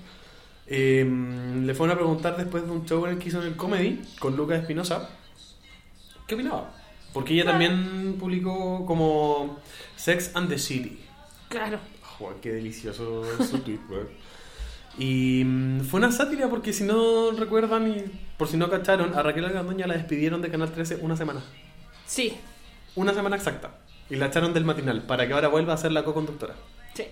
[0.70, 3.56] Eh, le fueron a preguntar después de un show en el que hizo en el
[3.56, 5.08] comedy con Lucas Espinosa,
[6.26, 6.74] ¿qué opinaba?
[7.14, 9.60] Porque ella también publicó como
[9.96, 11.00] Sex and the City.
[11.48, 11.78] Claro.
[12.18, 14.08] Juan, qué delicioso su tweet, weón.
[14.98, 18.04] Y mm, fue una sátira porque si no recuerdan y
[18.36, 21.40] por si no cacharon, a Raquel Algandoña la despidieron de Canal 13 una semana.
[22.06, 22.36] Sí.
[22.94, 23.70] Una semana exacta.
[24.10, 26.54] Y la echaron del matinal para que ahora vuelva a ser la co-conductora.
[26.94, 27.04] Sí.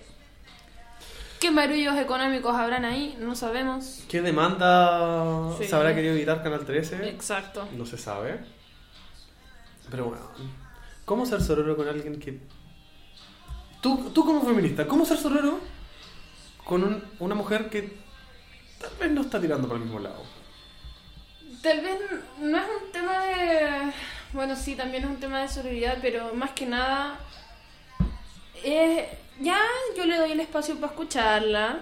[1.39, 3.15] ¿Qué marullos económicos habrán ahí?
[3.19, 4.03] No sabemos.
[4.09, 5.65] ¿Qué demanda Sí.
[5.67, 7.09] se habrá querido evitar Canal 13?
[7.09, 7.67] Exacto.
[7.77, 8.39] No se sabe.
[9.91, 10.23] Pero bueno,
[11.05, 12.39] ¿cómo ser sororo con alguien que...
[13.81, 15.59] Tú, tú como feminista, ¿cómo ser sororo
[16.65, 17.97] con un- una mujer que
[18.81, 20.23] tal vez no está tirando para el mismo lado?
[21.61, 21.99] Tal vez
[22.39, 23.93] no es un tema de...
[24.33, 27.19] Bueno, sí, también es un tema de sororidad, pero más que nada...
[28.63, 29.05] es-
[29.39, 29.59] ya
[29.95, 31.81] yo le doy el espacio para escucharla,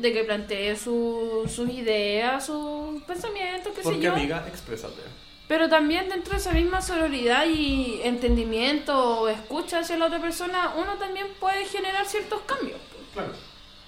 [0.00, 4.12] de que plantee su- sus ideas, sus pensamientos, qué sé Porque yo.
[4.12, 5.00] amiga, exprésate.
[5.46, 10.72] Pero también dentro de esa misma sororidad y entendimiento o escucha hacia la otra persona,
[10.76, 12.80] uno también puede generar ciertos cambios.
[13.12, 13.32] Claro.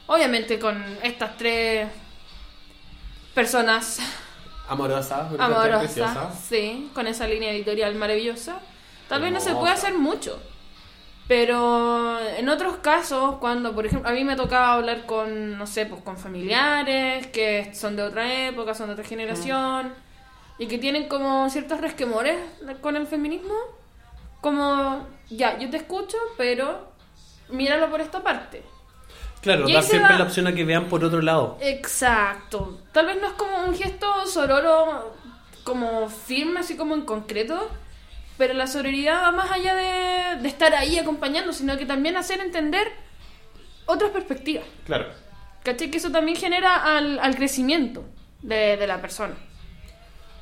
[0.07, 1.89] Obviamente con estas tres
[3.35, 3.99] personas
[4.69, 5.45] Amorosa, preciosa.
[6.11, 8.59] amorosas, sí, con esa línea editorial maravillosa,
[9.09, 10.41] tal vez no se puede hacer mucho.
[11.29, 15.85] Pero en otros casos, cuando, por ejemplo, a mí me tocaba hablar con, no sé,
[15.87, 19.93] pues con familiares que son de otra época, son de otra generación,
[20.59, 22.37] y que tienen como ciertos resquemores
[22.81, 23.55] con el feminismo,
[24.41, 26.93] como, ya, yo te escucho, pero
[27.49, 28.63] míralo por esta parte.
[29.41, 31.59] Claro, dar siempre va- la opción a que vean por otro lado.
[31.61, 32.79] Exacto.
[32.93, 35.13] Tal vez no es como un gesto sororo
[35.65, 37.69] como firme, así como en concreto,
[38.39, 42.41] pero la sororidad va más allá de, de estar ahí acompañando, sino que también hacer
[42.41, 42.89] entender
[43.87, 44.65] otras perspectivas.
[44.85, 45.07] Claro.
[45.63, 45.91] ¿Cachai?
[45.91, 48.05] Que eso también genera al, al crecimiento
[48.43, 49.35] de, de la persona.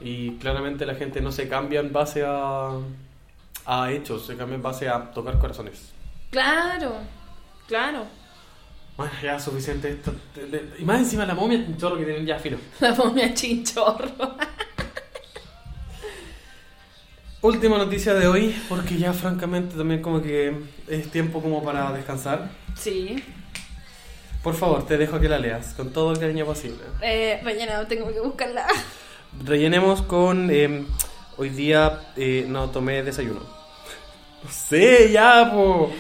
[0.01, 2.71] Y claramente la gente no se cambia en base a,
[3.67, 5.93] a hechos, se cambia en base a tocar corazones.
[6.31, 6.97] Claro,
[7.69, 8.05] claro.
[8.97, 10.13] Bueno, ya suficiente esto.
[10.79, 12.59] Y más encima la momia, un chorro que tienen ya filo.
[12.81, 14.11] La momia chinchorro.
[17.45, 22.49] Última noticia de hoy, porque ya francamente también como que es tiempo como para descansar.
[22.75, 23.23] Sí.
[24.43, 26.79] Por favor, te dejo que la leas, con todo el cariño posible.
[27.03, 28.67] Eh, mañana tengo que buscarla.
[29.45, 30.49] Rellenemos con...
[30.51, 30.87] eh,
[31.37, 33.41] hoy día eh, no tomé desayuno.
[34.43, 35.91] No sé, ya, po.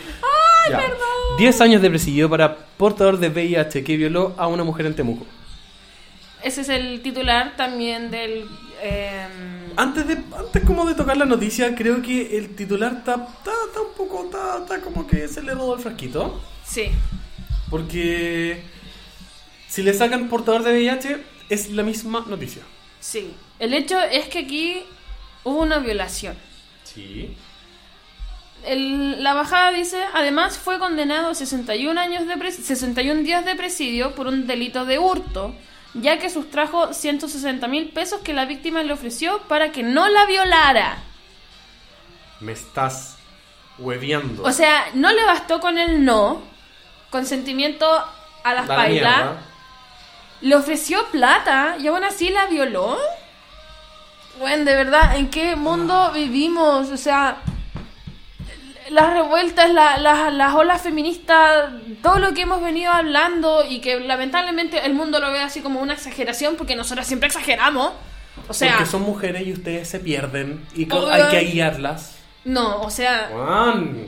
[0.64, 1.36] ¡Ay, perdón!
[1.38, 5.26] 10 años de presidio para portador de VIH que violó a una mujer en Temuco.
[6.44, 8.46] Ese es el titular también del...
[8.82, 13.94] em, Antes de antes como de tocar la noticia, creo que el titular está, un
[13.96, 14.24] poco...
[14.26, 16.40] Está, está como que se le rodó el frasquito.
[16.64, 16.90] sí.
[17.70, 18.62] Porque
[19.68, 21.18] si le sacan portador de VIH,
[21.48, 22.62] es la misma noticia.
[23.00, 24.82] Sí, el hecho es que aquí
[25.42, 26.36] hubo una violación.
[26.84, 27.34] Sí.
[28.64, 33.56] El- la bajada dice, además fue condenado a 61, años de pres- 61 días de
[33.56, 35.54] presidio por un delito de hurto
[35.94, 40.26] ya que sustrajo 160 mil pesos que la víctima le ofreció para que no la
[40.26, 40.98] violara.
[42.40, 43.16] Me estás
[43.78, 44.42] hueviando.
[44.42, 46.42] O sea, no le bastó con el no,
[47.10, 47.86] consentimiento
[48.42, 49.36] a las la mierda.
[50.40, 52.98] le ofreció plata y aún así la violó.
[54.38, 56.90] Bueno, de verdad, ¿en qué mundo vivimos?
[56.90, 57.36] O sea,
[58.90, 61.70] las revueltas, la- la- las olas feministas,
[62.02, 65.80] todo lo que hemos venido hablando y que lamentablemente el mundo lo ve así como
[65.80, 67.92] una exageración porque nosotras siempre exageramos.
[68.48, 71.12] O sea, Porque son mujeres y ustedes se pierden y Oigan.
[71.12, 72.16] hay que guiarlas.
[72.44, 73.30] no, o sea.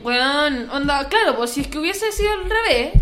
[0.03, 2.93] Weón, onda, claro, pues si es que hubiese sido al revés,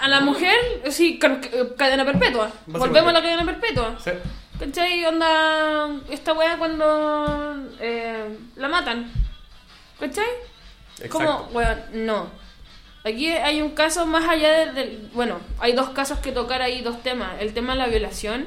[0.00, 0.56] a la mujer,
[0.90, 1.48] sí, ca- ca-
[1.78, 2.50] cadena perpetua.
[2.66, 3.96] Volvemos a la cadena perpetua.
[4.02, 4.10] Sí.
[4.58, 5.04] ¿Cachai?
[5.06, 9.10] Onda, esta weá cuando eh, la matan.
[10.08, 11.08] ¿Cachai?
[11.08, 11.48] Como, Exacto.
[11.54, 12.28] weón, no.
[13.04, 17.02] Aquí hay un caso más allá del, Bueno, hay dos casos que tocar ahí, dos
[17.02, 17.40] temas.
[17.40, 18.46] El tema de la violación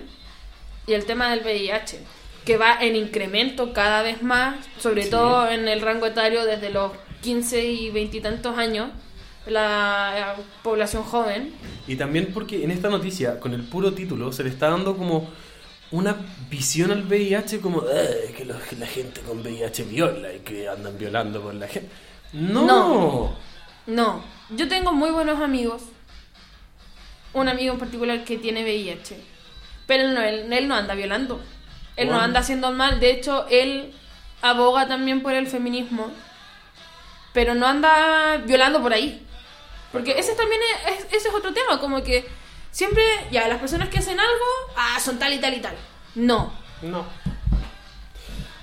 [0.87, 1.99] y el tema del VIH.
[2.45, 5.09] Que va en incremento cada vez más, sobre Sí.
[5.09, 8.89] todo en el rango etario desde los 15 y veintitantos años.
[9.45, 11.53] La eh, población joven.
[11.87, 15.29] Y también porque en esta noticia, con el puro título, se le está dando como
[15.91, 16.15] una
[16.49, 20.97] visión al VIH como "Eh, que, los- la gente con VIH viola y que andan
[20.97, 21.89] violando por la gente.
[22.33, 22.65] No.
[22.65, 23.35] No.
[23.87, 25.81] No, yo tengo muy buenos amigos.
[27.33, 29.17] Un amigo en particular que tiene VIH.
[29.85, 31.39] Pero él no, él, él no anda violando.
[31.95, 32.99] Él no anda haciendo mal.
[32.99, 33.93] De hecho, él
[34.41, 36.11] aboga también por el feminismo.
[37.33, 39.25] Pero no anda violando por ahí.
[39.91, 40.59] Porque ese también
[40.89, 41.79] es, es- ese es otro tema.
[41.79, 42.27] Como que
[42.77, 44.45] siempre, ya, las personas que hacen algo,
[44.75, 45.75] ah, son tal y tal y tal.
[46.13, 46.53] No.
[46.83, 47.05] No.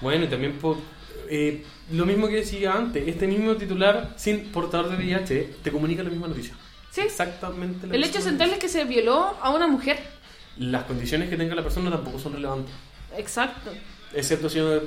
[0.01, 0.77] Bueno, y también por,
[1.29, 6.05] eh, lo mismo que decía antes, este mismo titular sin portador de VIH te comunica
[6.05, 6.55] la misma noticia.
[6.93, 7.01] Sí.
[7.01, 9.99] Exactamente la El misma hecho central es que se violó a una mujer.
[10.59, 12.73] Las condiciones que tenga la persona tampoco son relevantes.
[13.17, 13.73] Exacto.
[14.15, 14.81] Excepto si de,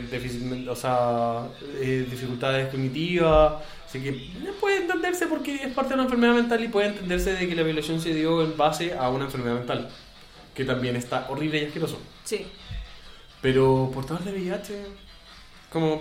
[0.00, 1.46] de- o sea,
[1.80, 3.62] eh, dificultades cognitivas.
[3.86, 4.12] Así que
[4.60, 7.62] puede entenderse porque es parte de una enfermedad mental y puede entenderse de que la
[7.62, 9.88] violación se dio en base a una enfermedad mental.
[10.54, 11.98] Que también está horrible y asqueroso.
[12.24, 12.46] Sí.
[13.40, 14.74] Pero portador de VIH,
[15.70, 16.00] como,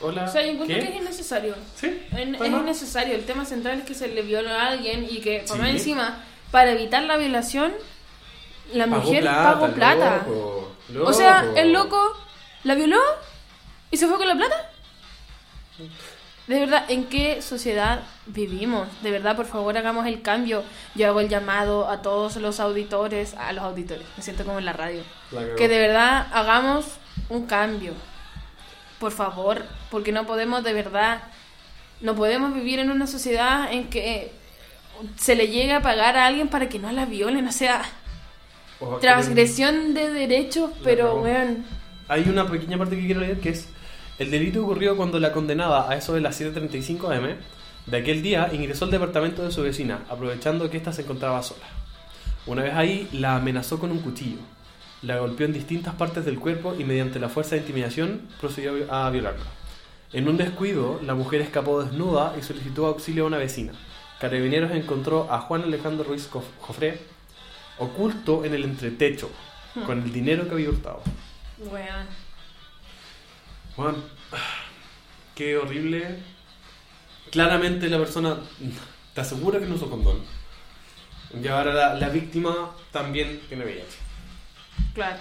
[0.00, 0.24] hola.
[0.24, 0.84] O sea, yo encuentro ¿qué?
[0.86, 1.54] que es innecesario.
[1.74, 3.14] Sí, En- es innecesario.
[3.14, 5.62] El tema central es que se le viola a alguien y que, por Sí.
[5.62, 7.72] más encima, para evitar la violación,
[8.72, 10.16] la Pagó mujer plata, pagó plata.
[10.28, 10.63] loco,
[11.04, 12.16] O sea, el loco
[12.62, 13.00] la violó
[13.90, 14.70] y se fue con la plata.
[16.46, 18.86] De verdad, ¿en qué sociedad vivimos?
[19.02, 20.62] De verdad, por favor, hagamos el cambio.
[20.94, 24.66] Yo hago el llamado a todos los auditores, a los auditores, me siento como en
[24.66, 25.02] la radio.
[25.30, 25.54] La.
[25.56, 26.84] Que de verdad hagamos
[27.30, 27.94] un cambio.
[28.98, 31.22] Por favor, porque no podemos de verdad,
[32.00, 34.32] no podemos vivir en una sociedad en que
[35.16, 37.48] se le llegue a pagar a alguien para que no la violen.
[37.48, 37.82] O sea,
[39.00, 41.64] Transgresión de derechos, pero weón.
[42.08, 43.68] Hay una pequeña parte que quiero leer que es
[44.18, 47.36] el delito ocurrió cuando la condenada a eso de las 7.35 am
[47.86, 51.66] de aquel día ingresó al departamento de su vecina, aprovechando que ésta se encontraba sola.
[52.46, 54.38] Una vez ahí, la amenazó con un cuchillo,
[55.02, 59.10] la golpeó en distintas partes del cuerpo y mediante la fuerza de intimidación procedió a
[59.10, 59.46] violarla.
[60.12, 63.72] En un descuido, la mujer escapó desnuda y solicitó auxilio a una vecina.
[64.20, 66.30] Carabineros encontró a Juan Alejandro Ruiz
[66.60, 67.00] Jofré
[67.78, 69.30] oculto en el entretecho,
[69.86, 71.02] con el dinero que había hurtado.
[71.58, 72.06] Weón.
[73.76, 73.96] Juan,
[75.34, 76.18] qué horrible.
[77.30, 78.36] Claramente la persona
[79.14, 80.22] te asegura que no usó condón.
[81.42, 83.84] Y ahora la, la víctima también tiene VIH.
[84.94, 85.18] Claro.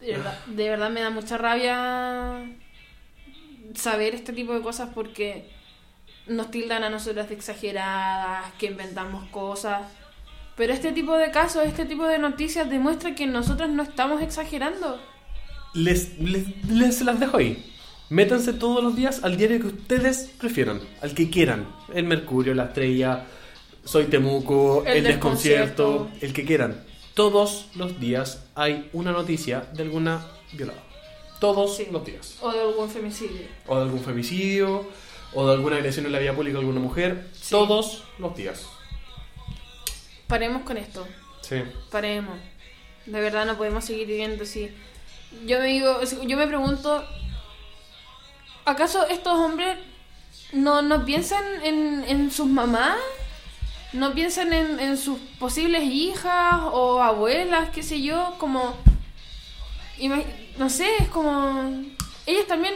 [0.00, 2.44] De verdad, de verdad me da mucha rabia
[3.74, 5.50] saber este tipo de cosas porque
[6.26, 9.82] nos tildan a nosotras de exageradas, que inventamos cosas.
[10.56, 14.98] Pero este tipo de casos, este tipo de noticias demuestra que nosotros no estamos exagerando.
[15.74, 17.72] Les, les, les las dejo ahí.
[18.08, 21.66] Métanse todos los días al diario que ustedes prefieran, al que quieran.
[21.92, 23.26] El Mercurio, la Estrella,
[23.84, 26.26] Soy Temuco, El El, desconcierto, Desconcierto.
[26.26, 26.84] el que quieran.
[27.14, 30.82] Todos los días hay una noticia de alguna violada.
[31.40, 31.86] Todos Sí.
[31.92, 32.38] los días.
[32.40, 33.46] O de algún femicidio.
[33.66, 34.86] o de algún femicidio,
[35.34, 38.66] o de alguna agresión en la vía pública a alguna mujer, todos los días.
[40.26, 41.06] Paremos con esto.
[41.42, 41.62] Sí.
[41.90, 42.38] Paremos.
[43.06, 44.74] De verdad no podemos seguir viviendo así.
[45.46, 47.06] Yo me digo, yo me pregunto,
[48.64, 49.78] ¿acaso estos hombres
[50.52, 52.96] no, no piensan en, en sus mamás?
[53.92, 58.34] ¿No piensan en, en sus posibles hijas o abuelas, qué sé yo?
[58.38, 58.76] Como,
[60.58, 61.72] no sé, es como,
[62.26, 62.74] ellas también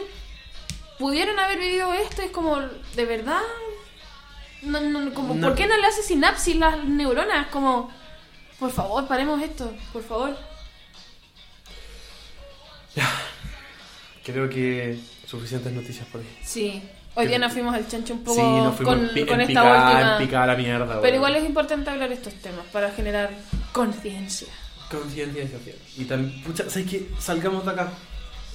[0.97, 3.41] pudieron haber vivido esto, es como, ¿de verdad?
[4.63, 5.47] No, no, como, No.
[5.47, 7.47] ¿por qué no le hace sinapsis las neuronas?
[7.47, 7.89] Como,
[8.59, 10.37] por favor, paremos esto, por favor.
[14.23, 16.37] Creo que suficientes noticias por ahí.
[16.43, 16.83] Sí,
[17.15, 19.49] hoy día nos fuimos al chancho un poco Sí, nos fuimos con, en con en
[19.49, 20.11] esta picada, última.
[20.17, 21.01] en picada la mierda.
[21.01, 23.31] Pero igual es importante hablar de estos temas para generar
[23.71, 24.47] conciencia.
[24.91, 25.75] Conciencia, conciencia.
[25.97, 27.09] Y también, pucha, ¿sabes qué?
[27.19, 27.91] Salgamos de acá.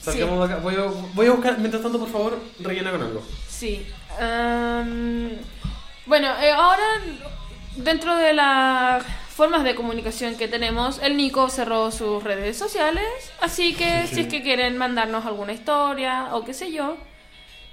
[0.02, 0.62] Salgamos de acá.
[0.62, 0.82] Voy a,
[1.14, 3.22] voy a buscar, mientras tanto, por favor, rellena con algo.
[3.48, 3.84] Sí.
[4.20, 5.30] am,
[6.06, 6.82] bueno, eh, ahora
[7.76, 13.04] dentro de las formas de comunicación que tenemos, el Nico cerró sus redes sociales,
[13.40, 14.14] así que Sí.
[14.14, 16.96] si es que quieren mandarnos alguna historia o qué sé yo,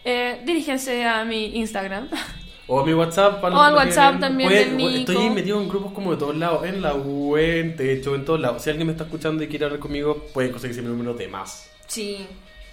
[0.04, 2.10] eh, diríjense a mi Instagram.
[2.66, 3.42] O a mi WhatsApp.
[3.42, 5.12] para O al WhatsApp también Puede- del Nico.
[5.12, 6.64] Estoy metido en grupos como de todos lados.
[6.66, 8.64] En la U, en Techo, en todos lados.
[8.64, 11.70] Si alguien me está escuchando y quiere hablar conmigo, pueden conseguirse mi número de más.
[11.88, 12.26] Sí.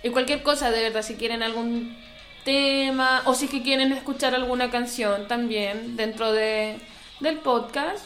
[0.04, 1.96] Y cualquier cosa, de verdad, si quieren algún
[2.44, 6.78] tema o si es que quieren escuchar alguna canción también dentro de,
[7.20, 8.04] del podcast,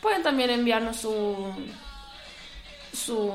[0.00, 1.52] pueden también enviarnos su,
[2.92, 3.30] su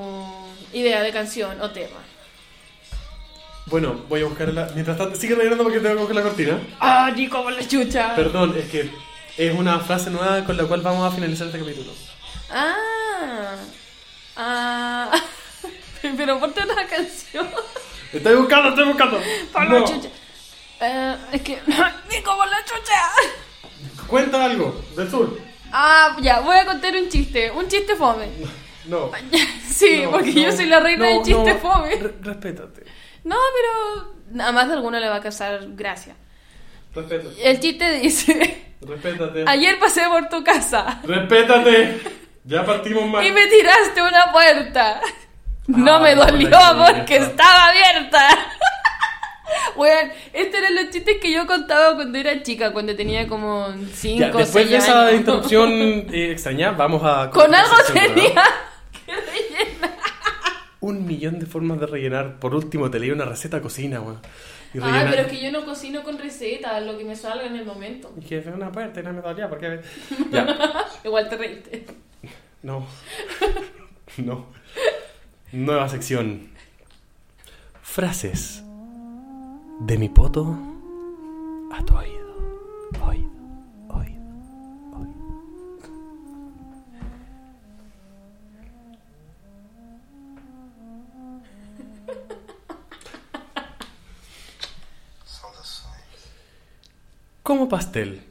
[0.73, 1.99] idea de canción o tema.
[3.67, 4.69] Bueno, voy a buscarla.
[4.73, 6.59] Mientras tanto, sigue rellenando porque tengo que coger la cortina.
[6.79, 8.15] ¡Ah, Nico, con la chucha!
[8.15, 8.91] Perdón, es que
[9.37, 11.91] es una frase nueva con la cual vamos a finalizar este capítulo.
[12.49, 13.55] ¡Ah!
[14.35, 15.11] ¡Ah!
[16.01, 17.47] Pero ponte una canción.
[18.11, 19.21] Estoy buscando, estoy buscando.
[19.69, 19.85] No.
[19.85, 20.09] chucha.
[20.81, 21.59] Eh, es que.
[22.11, 24.07] ¡Nico, con la chucha!
[24.07, 25.39] Cuenta algo del sur.
[25.71, 27.49] Ah, ya, voy a contar un chiste.
[27.51, 28.27] Un chiste fome.
[28.85, 29.11] No.
[29.71, 31.95] Sí, No, porque no, yo soy la reina no, del chiste fome.
[31.95, 32.83] Re- respétate.
[33.23, 36.15] No, pero a más de alguno le va a causar gracia.
[36.93, 37.49] Respétate.
[37.49, 39.45] El chiste dice: Respétate.
[39.47, 42.01] Ayer pasé por tu casa Respétate.
[42.43, 43.25] Ya partimos mal.
[43.25, 44.99] y me tiraste una puerta.
[45.67, 48.27] No Ah, me no, dolió la porque estaba abierta.
[49.75, 54.19] Bueno, estos eran los chistes que yo contaba cuando era chica, cuando tenía como 5
[54.19, 55.19] Ya, después de esa años.
[55.19, 55.69] interrupción
[56.13, 57.29] eh, extraña, vamos a...
[57.29, 58.43] Con algo tenía
[59.05, 59.97] que rellenar.
[60.79, 62.39] Un millón de formas de rellenar.
[62.39, 64.19] Por último, te leí una receta de cocina, weón.
[64.81, 67.65] Ah, pero es que yo no cocino con recetas, lo que me salga en el
[67.65, 68.11] momento.
[68.19, 69.81] Y que fue una puerta y no me dolía, porque...
[70.31, 70.85] Ya.
[71.03, 71.85] Igual te reíste.
[72.63, 72.87] No.
[74.17, 74.47] No.
[75.51, 76.49] Nueva sección.
[77.83, 78.63] Frases.
[79.79, 80.55] De mi poto
[81.71, 82.35] a tu oído.
[83.03, 83.31] Oído.
[83.89, 84.21] Oído.
[84.93, 85.11] Oído.
[97.43, 98.21] Como pastel.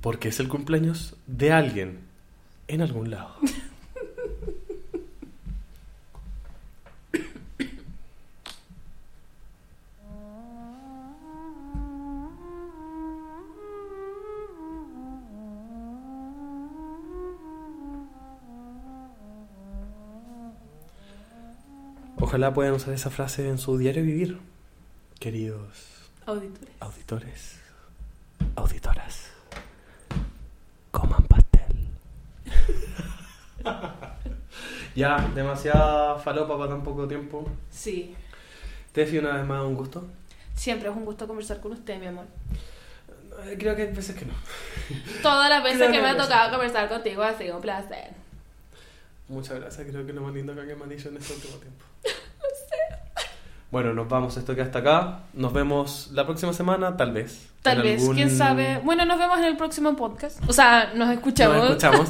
[0.00, 1.98] Porque es el cumpleaños de alguien
[2.68, 3.35] en algún lado.
[22.46, 24.38] Ojalá puedan usar esa frase en su diario vivir,
[25.18, 26.70] queridos Auditores.
[26.78, 27.60] auditores,
[28.54, 29.30] auditoras.
[30.92, 31.88] Coman pastel.
[34.94, 37.50] ya, demasiada falopa para tan poco tiempo.
[37.68, 38.14] Sí.
[38.92, 40.06] Tefi, una vez más, un gusto.
[40.54, 42.26] Siempre es un gusto conversar con usted, mi amor.
[43.42, 44.34] Eh, Creo que hay veces que no.
[45.20, 48.12] Todas las veces Creo que que me ha tocado conversar contigo ha sido un placer.
[49.26, 51.56] Muchas gracias, creo que es lo más lindo que me han dicho en este último
[51.56, 51.84] tiempo.
[53.70, 55.20] Bueno, nos vamos, esto queda hasta acá.
[55.34, 57.48] Nos vemos la próxima semana, tal vez.
[57.62, 58.78] Tal En vez, algún- quién sabe.
[58.84, 60.38] Bueno, nos vemos en el próximo podcast.
[60.48, 61.56] O sea, nos escuchamos.
[61.58, 62.08] Nos escuchamos.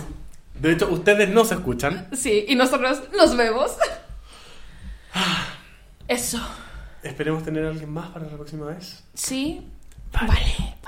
[0.60, 2.08] De hecho, ustedes no se escuchan.
[2.16, 3.72] Sí, y nosotros nos vemos.
[6.08, 6.38] Eso.
[7.02, 9.02] Esperemos tener a alguien más para la próxima vez.
[9.14, 9.66] Sí.
[10.12, 10.40] Vale,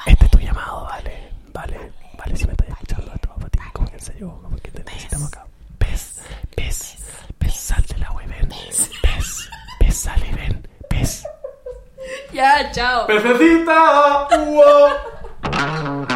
[0.07, 1.28] Este es tu llamado, vale.
[1.53, 3.59] Vale, vale, si me estás escuchando esto va para ti.
[3.73, 5.47] Como que en serio, como que te necesitamos acá.
[5.78, 6.20] Pez,
[6.55, 6.97] pez,
[7.39, 8.49] pez, sal de la web, ven
[9.99, 10.69] sale, ven.
[10.91, 11.27] ¿Ves?
[12.33, 13.07] Ya, chao.
[13.07, 14.29] ¡Pececita!
[14.31, 16.07] ¡Wow!